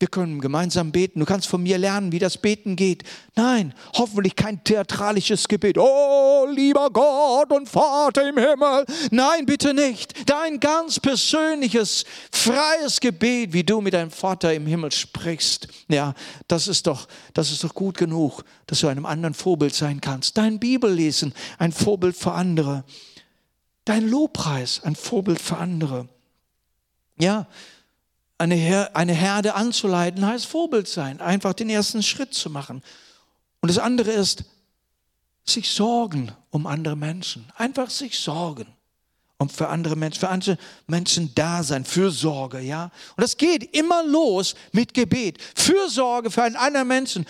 [0.00, 1.20] Wir können gemeinsam beten.
[1.20, 3.02] Du kannst von mir lernen, wie das Beten geht.
[3.36, 5.76] Nein, hoffentlich kein theatralisches Gebet.
[5.76, 8.86] Oh, lieber Gott und Vater im Himmel.
[9.10, 10.28] Nein, bitte nicht.
[10.28, 15.68] Dein ganz persönliches, freies Gebet, wie du mit deinem Vater im Himmel sprichst.
[15.88, 16.14] Ja,
[16.48, 20.38] das ist doch, das ist doch gut genug, dass du einem anderen Vorbild sein kannst.
[20.38, 22.84] Dein Bibellesen, ein Vorbild für andere
[23.84, 26.08] dein Lobpreis, ein Vorbild für andere.
[27.18, 27.46] Ja,
[28.38, 32.82] eine, Her eine Herde anzuleiten heißt Vorbild sein, einfach den ersten Schritt zu machen.
[33.60, 34.44] Und das andere ist,
[35.44, 37.46] sich sorgen um andere Menschen.
[37.56, 38.66] Einfach sich sorgen
[39.38, 42.90] um für andere Menschen, für andere Menschen da sein, Fürsorge, ja.
[43.16, 45.38] Und das geht immer los mit Gebet.
[45.54, 47.26] Fürsorge für einen anderen Menschen.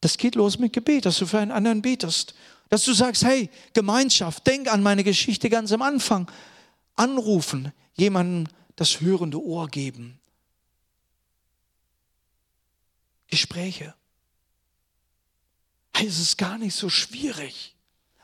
[0.00, 2.34] Das geht los mit Gebet, dass du für einen anderen betest.
[2.74, 6.28] Dass du sagst, hey, Gemeinschaft, denk an meine Geschichte ganz am Anfang.
[6.96, 10.18] Anrufen, jemandem das hörende Ohr geben.
[13.28, 13.94] Gespräche.
[15.94, 17.76] Hey, es ist gar nicht so schwierig.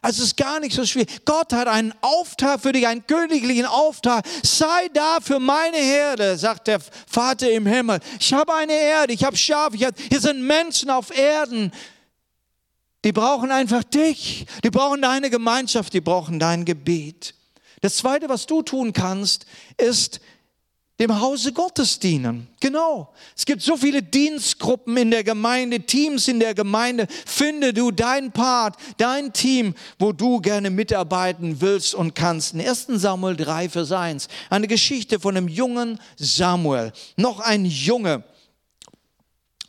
[0.03, 1.25] Es ist gar nicht so schwierig.
[1.25, 4.27] Gott hat einen Auftrag für dich, einen königlichen Auftrag.
[4.43, 8.01] Sei da für meine Herde, sagt der Vater im Himmel.
[8.19, 11.71] Ich habe eine Herde, ich habe Schafe, ich hab, hier sind Menschen auf Erden.
[13.05, 14.47] Die brauchen einfach dich.
[14.63, 15.93] Die brauchen deine Gemeinschaft.
[15.93, 17.35] Die brauchen dein Gebet.
[17.81, 19.47] Das Zweite, was du tun kannst,
[19.79, 20.21] ist
[21.01, 22.47] dem Hause Gottes dienen.
[22.61, 23.15] Genau.
[23.35, 27.07] Es gibt so viele Dienstgruppen in der Gemeinde, Teams in der Gemeinde.
[27.25, 32.53] Finde du dein Part, dein Team, wo du gerne mitarbeiten willst und kannst.
[32.53, 36.93] In 1 Samuel 3, Vers 1, eine Geschichte von einem jungen Samuel.
[37.17, 38.23] Noch ein Junge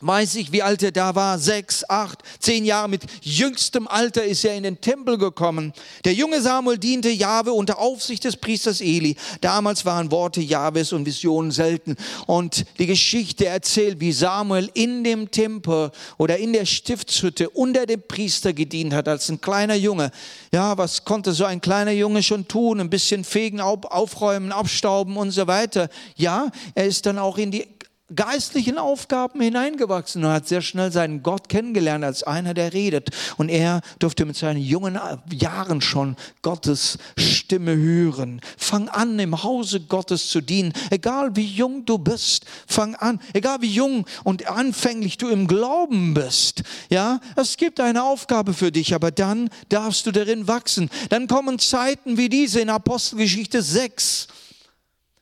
[0.02, 4.44] weiß ich, wie alt er da war, sechs, acht, zehn Jahre, mit jüngstem Alter ist
[4.44, 5.74] er in den Tempel gekommen.
[6.06, 9.16] Der junge Samuel diente Jahwe unter Aufsicht des Priesters Eli.
[9.42, 11.96] Damals waren Worte Jahwes und Visionen selten.
[12.28, 18.02] Und die Geschichte erzählt, wie Samuel in dem Tempel oder in der Stiftshütte unter dem
[18.02, 20.12] Priester gedient hat, als ein kleiner Junge.
[20.54, 22.80] Ja, was konnte so ein kleiner Junge schon tun?
[22.80, 25.90] Ein bisschen fegen, aufräumen, abstauben und so weiter.
[26.16, 27.68] Ja, er ist dann auch in die
[28.16, 33.10] geistlichen Aufgaben hineingewachsen und hat sehr schnell seinen Gott kennengelernt als einer, der redet.
[33.38, 35.00] Und er durfte mit seinen jungen
[35.32, 38.42] Jahren schon Gottes Stimme hören.
[38.58, 40.74] Fang an, im Hause Gottes zu dienen.
[40.90, 43.20] Egal wie jung du bist, fang an.
[43.34, 46.64] Egal wie jung und anfänglich du im Glauben bist.
[46.90, 50.90] Ja, es gibt eine Aufgabe für dich, aber dann darfst du darin wachsen.
[51.10, 54.28] Dann kommen Zeiten wie diese in Apostelgeschichte 6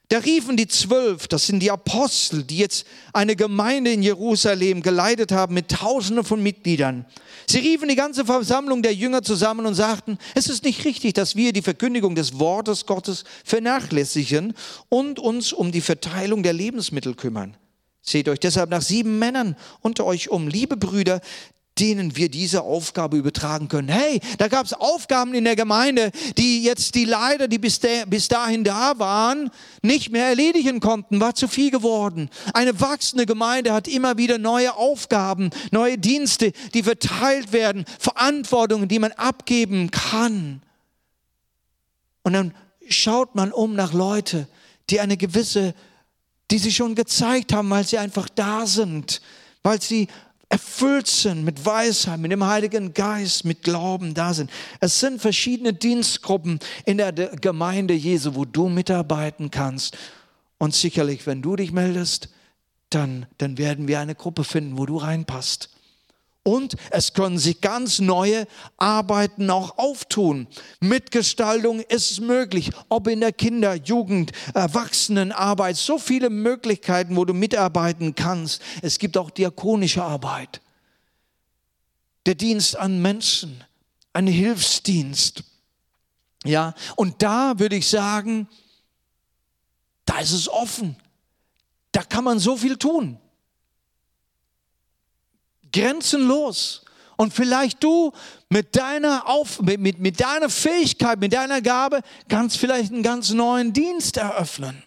[0.09, 5.31] da riefen die zwölf, das sind die Apostel, die jetzt eine Gemeinde in Jerusalem geleitet
[5.31, 7.05] haben mit Tausenden von Mitgliedern.
[7.45, 11.35] Sie riefen die ganze Versammlung der Jünger zusammen und sagten, es ist nicht richtig, dass
[11.35, 14.55] wir die Verkündigung des Wortes Gottes vernachlässigen
[14.89, 17.55] und uns um die Verteilung der Lebensmittel kümmern.
[18.01, 21.21] Seht euch deshalb nach sieben Männern unter euch um, liebe Brüder,
[21.79, 23.89] denen wir diese Aufgabe übertragen können.
[23.89, 28.05] Hey, da gab es Aufgaben in der Gemeinde, die jetzt die Leiter, die bis, der,
[28.05, 29.49] bis dahin da waren,
[29.81, 32.29] nicht mehr erledigen konnten, war zu viel geworden.
[32.53, 38.99] Eine wachsende Gemeinde hat immer wieder neue Aufgaben, neue Dienste, die verteilt werden, Verantwortungen, die
[38.99, 40.61] man abgeben kann.
[42.23, 42.53] Und dann
[42.87, 44.47] schaut man um nach Leute,
[44.89, 45.73] die eine gewisse,
[46.51, 49.21] die sie schon gezeigt haben, weil sie einfach da sind,
[49.63, 50.07] weil sie
[50.49, 54.49] erfüllt sind mit Weisheit, mit dem Heiligen Geist, mit Glauben da sind.
[54.79, 59.95] Es sind verschiedene Dienstgruppen in der Gemeinde Jesu, wo du mitarbeiten kannst.
[60.57, 62.29] Und sicherlich, wenn du dich meldest,
[62.89, 65.69] dann, dann werden wir eine Gruppe finden, wo du reinpasst.
[66.43, 70.47] Und es können sich ganz neue Arbeiten auch auftun.
[70.79, 78.15] Mitgestaltung ist möglich, ob in der Kinder-, Jugend-, Erwachsenenarbeit, so viele Möglichkeiten, wo du mitarbeiten
[78.15, 78.61] kannst.
[78.81, 80.61] Es gibt auch diakonische Arbeit.
[82.25, 83.63] Der Dienst an Menschen,
[84.13, 85.43] ein Hilfsdienst.
[86.45, 88.47] Ja, und da würde ich sagen,
[90.05, 90.95] da ist es offen.
[91.91, 93.19] Da kann man so viel tun
[95.71, 96.83] grenzenlos.
[97.17, 98.13] Und vielleicht du
[98.49, 103.31] mit deiner, Auf, mit, mit, mit deiner Fähigkeit, mit deiner Gabe kannst vielleicht einen ganz
[103.31, 104.83] neuen Dienst eröffnen.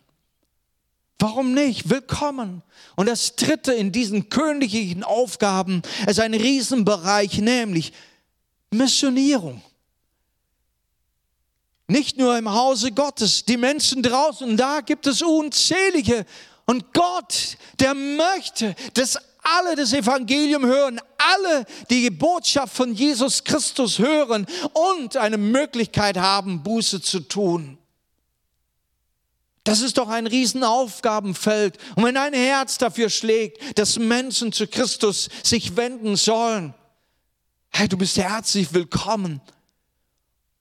[1.18, 1.88] Warum nicht?
[1.88, 2.62] Willkommen.
[2.96, 7.92] Und das dritte in diesen königlichen Aufgaben ist ein Riesenbereich, nämlich
[8.72, 9.62] Missionierung.
[11.86, 16.24] Nicht nur im Hause Gottes, die Menschen draußen, da gibt es unzählige.
[16.64, 23.98] Und Gott, der möchte, dass alle das Evangelium hören, alle die Botschaft von Jesus Christus
[23.98, 27.78] hören und eine Möglichkeit haben, Buße zu tun.
[29.64, 31.78] Das ist doch ein Riesenaufgabenfeld.
[31.94, 36.74] Und wenn ein Herz dafür schlägt, dass Menschen zu Christus sich wenden sollen,
[37.70, 39.40] hey, du bist herzlich willkommen.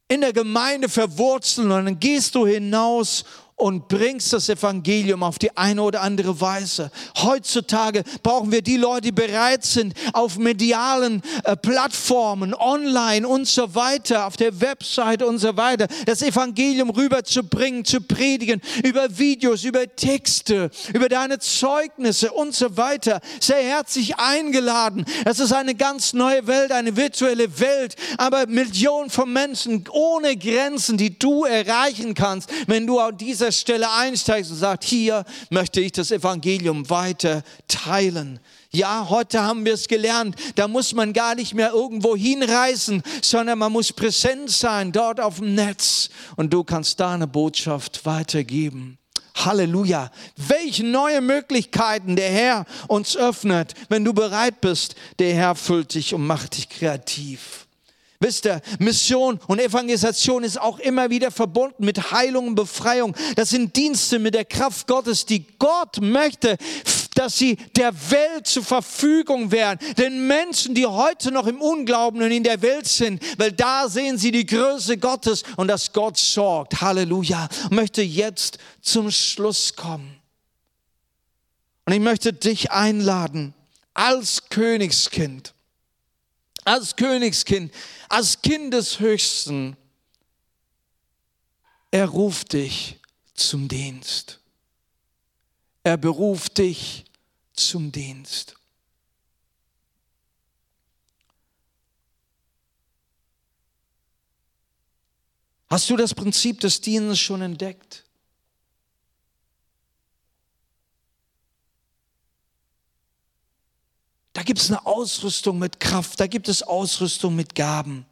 [0.07, 3.23] In der Gemeinde verwurzeln und dann gehst du hinaus
[3.61, 6.89] und bringst das Evangelium auf die eine oder andere Weise.
[7.21, 13.75] Heutzutage brauchen wir die Leute, die bereit sind, auf medialen äh, Plattformen, online und so
[13.75, 19.95] weiter, auf der Website und so weiter, das Evangelium rüberzubringen, zu predigen, über Videos, über
[19.95, 23.21] Texte, über deine Zeugnisse und so weiter.
[23.39, 25.05] Sehr herzlich eingeladen.
[25.23, 30.97] Es ist eine ganz neue Welt, eine virtuelle Welt, aber Millionen von Menschen ohne Grenzen,
[30.97, 35.91] die du erreichen kannst, wenn du an dieser Stelle einsteigst und sagst, hier möchte ich
[35.91, 38.39] das Evangelium weiter teilen.
[38.71, 43.59] Ja, heute haben wir es gelernt, da muss man gar nicht mehr irgendwo hinreisen, sondern
[43.59, 48.97] man muss präsent sein dort auf dem Netz und du kannst da eine Botschaft weitergeben.
[49.35, 50.11] Halleluja.
[50.35, 54.95] Welche neue Möglichkeiten der Herr uns öffnet, wenn du bereit bist.
[55.19, 57.60] Der Herr füllt dich und macht dich kreativ.
[58.21, 63.15] Wisst ihr, Mission und Evangelisation ist auch immer wieder verbunden mit Heilung und Befreiung.
[63.35, 66.55] Das sind Dienste mit der Kraft Gottes, die Gott möchte,
[67.15, 69.79] dass sie der Welt zur Verfügung wären.
[69.97, 74.19] Den Menschen, die heute noch im Unglauben und in der Welt sind, weil da sehen
[74.19, 76.79] sie die Größe Gottes und dass Gott sorgt.
[76.79, 77.49] Halleluja.
[77.63, 80.15] Ich möchte jetzt zum Schluss kommen.
[81.85, 83.55] Und ich möchte dich einladen
[83.95, 85.55] als Königskind
[86.63, 87.73] als Königskind,
[88.09, 89.77] als Kind des Höchsten,
[91.91, 92.99] er ruft dich
[93.33, 94.39] zum Dienst.
[95.83, 97.05] Er beruft dich
[97.53, 98.55] zum Dienst.
[105.69, 108.00] Hast du das Prinzip des Dienstes schon entdeckt?
[114.41, 118.07] Da gibt es eine Ausrüstung mit Kraft, da gibt es Ausrüstung mit Gaben.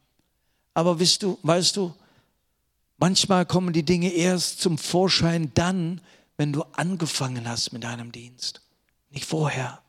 [0.75, 1.91] Aber weißt du, weißt du,
[2.99, 6.01] manchmal kommen die Dinge erst zum Vorschein dann,
[6.37, 8.61] wenn du angefangen hast mit deinem Dienst.
[9.09, 9.81] nicht vorher.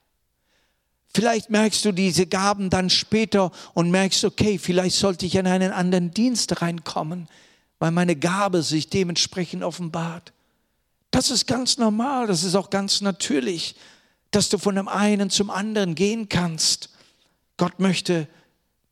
[1.12, 5.72] Vielleicht merkst du diese Gaben dann später und merkst, okay, vielleicht sollte ich in einen
[5.72, 7.28] anderen Dienst reinkommen,
[7.80, 10.32] weil meine Gabe sich dementsprechend offenbart.
[11.11, 13.74] Das ist ganz normal, das ist auch ganz natürlich,
[14.31, 16.91] dass du von dem einen zum anderen gehen kannst.
[17.57, 18.28] Gott möchte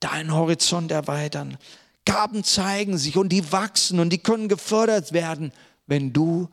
[0.00, 1.58] deinen Horizont erweitern.
[2.04, 5.52] Gaben zeigen sich und die wachsen und die können gefördert werden,
[5.86, 6.48] wenn du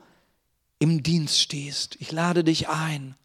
[0.79, 1.95] im Dienst stehst.
[1.99, 3.15] Ich lade dich ein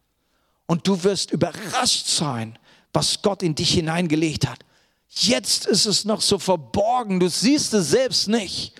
[0.65, 2.57] und du wirst überrascht sein,
[2.93, 4.59] was Gott in dich hineingelegt hat.
[5.09, 8.73] Jetzt ist es noch so verborgen, du siehst es selbst nicht.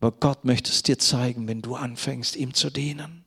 [0.00, 3.23] Aber Gott möchte es dir zeigen, wenn du anfängst, ihm zu dienen.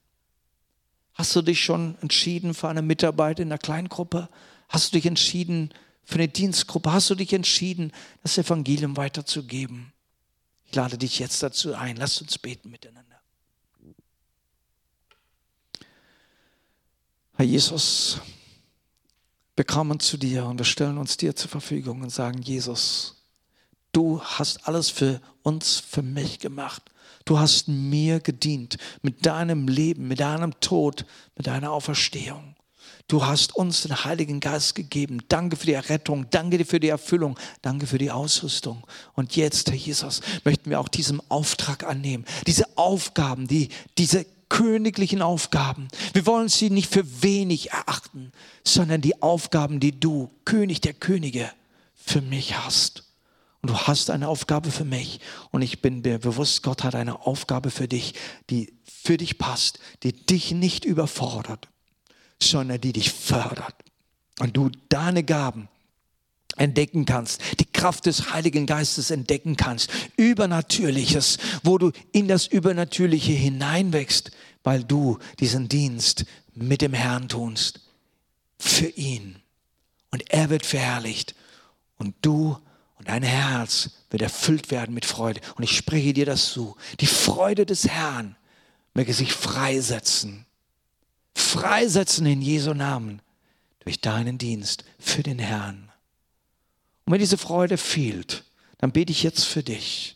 [1.17, 4.29] Hast du dich schon entschieden für eine Mitarbeit in einer Kleingruppe?
[4.69, 6.93] Hast du dich entschieden für eine Dienstgruppe?
[6.93, 7.91] Hast du dich entschieden,
[8.21, 9.91] das Evangelium weiterzugeben?
[10.65, 11.95] Ich lade dich jetzt dazu ein.
[11.95, 13.19] Lass uns beten miteinander.
[17.35, 18.21] Herr Jesus,
[19.55, 23.23] wir kommen zu dir und wir stellen uns dir zur Verfügung und sagen, Jesus,
[23.91, 26.83] du hast alles für uns, für mich gemacht.
[27.27, 31.05] Du hast mir gedient mit deinem Leben, mit deinem Tod,
[31.35, 32.55] mit deiner Auferstehung.
[33.09, 35.19] Du hast uns den Heiligen Geist gegeben.
[35.27, 38.87] Danke für die Errettung, danke dir für die Erfüllung, danke für die Ausrüstung.
[39.13, 42.23] Und jetzt, Herr Jesus, möchten wir auch diesen Auftrag annehmen.
[42.47, 45.89] Diese Aufgaben, die, diese königlichen Aufgaben.
[46.13, 48.31] Wir wollen sie nicht für wenig erachten,
[48.63, 51.51] sondern die Aufgaben, die du, König der Könige,
[51.93, 53.06] für mich hast.
[53.61, 55.19] Und du hast eine Aufgabe für mich.
[55.51, 58.13] Und ich bin mir bewusst, Gott hat eine Aufgabe für dich,
[58.49, 61.67] die für dich passt, die dich nicht überfordert,
[62.41, 63.75] sondern die dich fördert.
[64.39, 65.69] Und du deine Gaben
[66.57, 73.31] entdecken kannst, die Kraft des Heiligen Geistes entdecken kannst, Übernatürliches, wo du in das Übernatürliche
[73.31, 74.31] hineinwächst,
[74.63, 77.81] weil du diesen Dienst mit dem Herrn tust,
[78.59, 79.37] für ihn.
[80.11, 81.35] Und er wird verherrlicht
[81.97, 82.57] und du
[82.97, 85.41] und dein Herz wird erfüllt werden mit Freude.
[85.55, 86.75] Und ich spreche dir das zu.
[86.99, 88.35] Die Freude des Herrn
[88.93, 90.45] möge sich freisetzen.
[91.35, 93.21] Freisetzen in Jesu Namen
[93.81, 95.91] durch deinen Dienst für den Herrn.
[97.05, 98.43] Und wenn diese Freude fehlt,
[98.79, 100.15] dann bete ich jetzt für dich.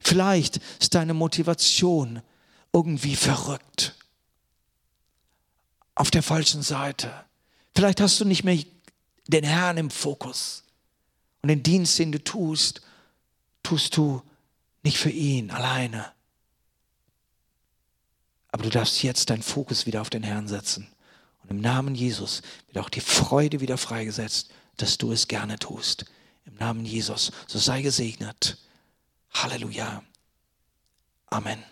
[0.00, 2.22] Vielleicht ist deine Motivation
[2.72, 3.94] irgendwie verrückt.
[5.94, 7.12] Auf der falschen Seite.
[7.74, 8.58] Vielleicht hast du nicht mehr
[9.28, 10.61] den Herrn im Fokus.
[11.42, 12.82] Und den Dienst, den du tust,
[13.62, 14.22] tust du
[14.82, 16.12] nicht für ihn alleine.
[18.52, 20.88] Aber du darfst jetzt deinen Fokus wieder auf den Herrn setzen.
[21.42, 26.04] Und im Namen Jesus wird auch die Freude wieder freigesetzt, dass du es gerne tust.
[26.44, 27.32] Im Namen Jesus.
[27.46, 28.58] So sei gesegnet.
[29.32, 30.02] Halleluja.
[31.26, 31.71] Amen.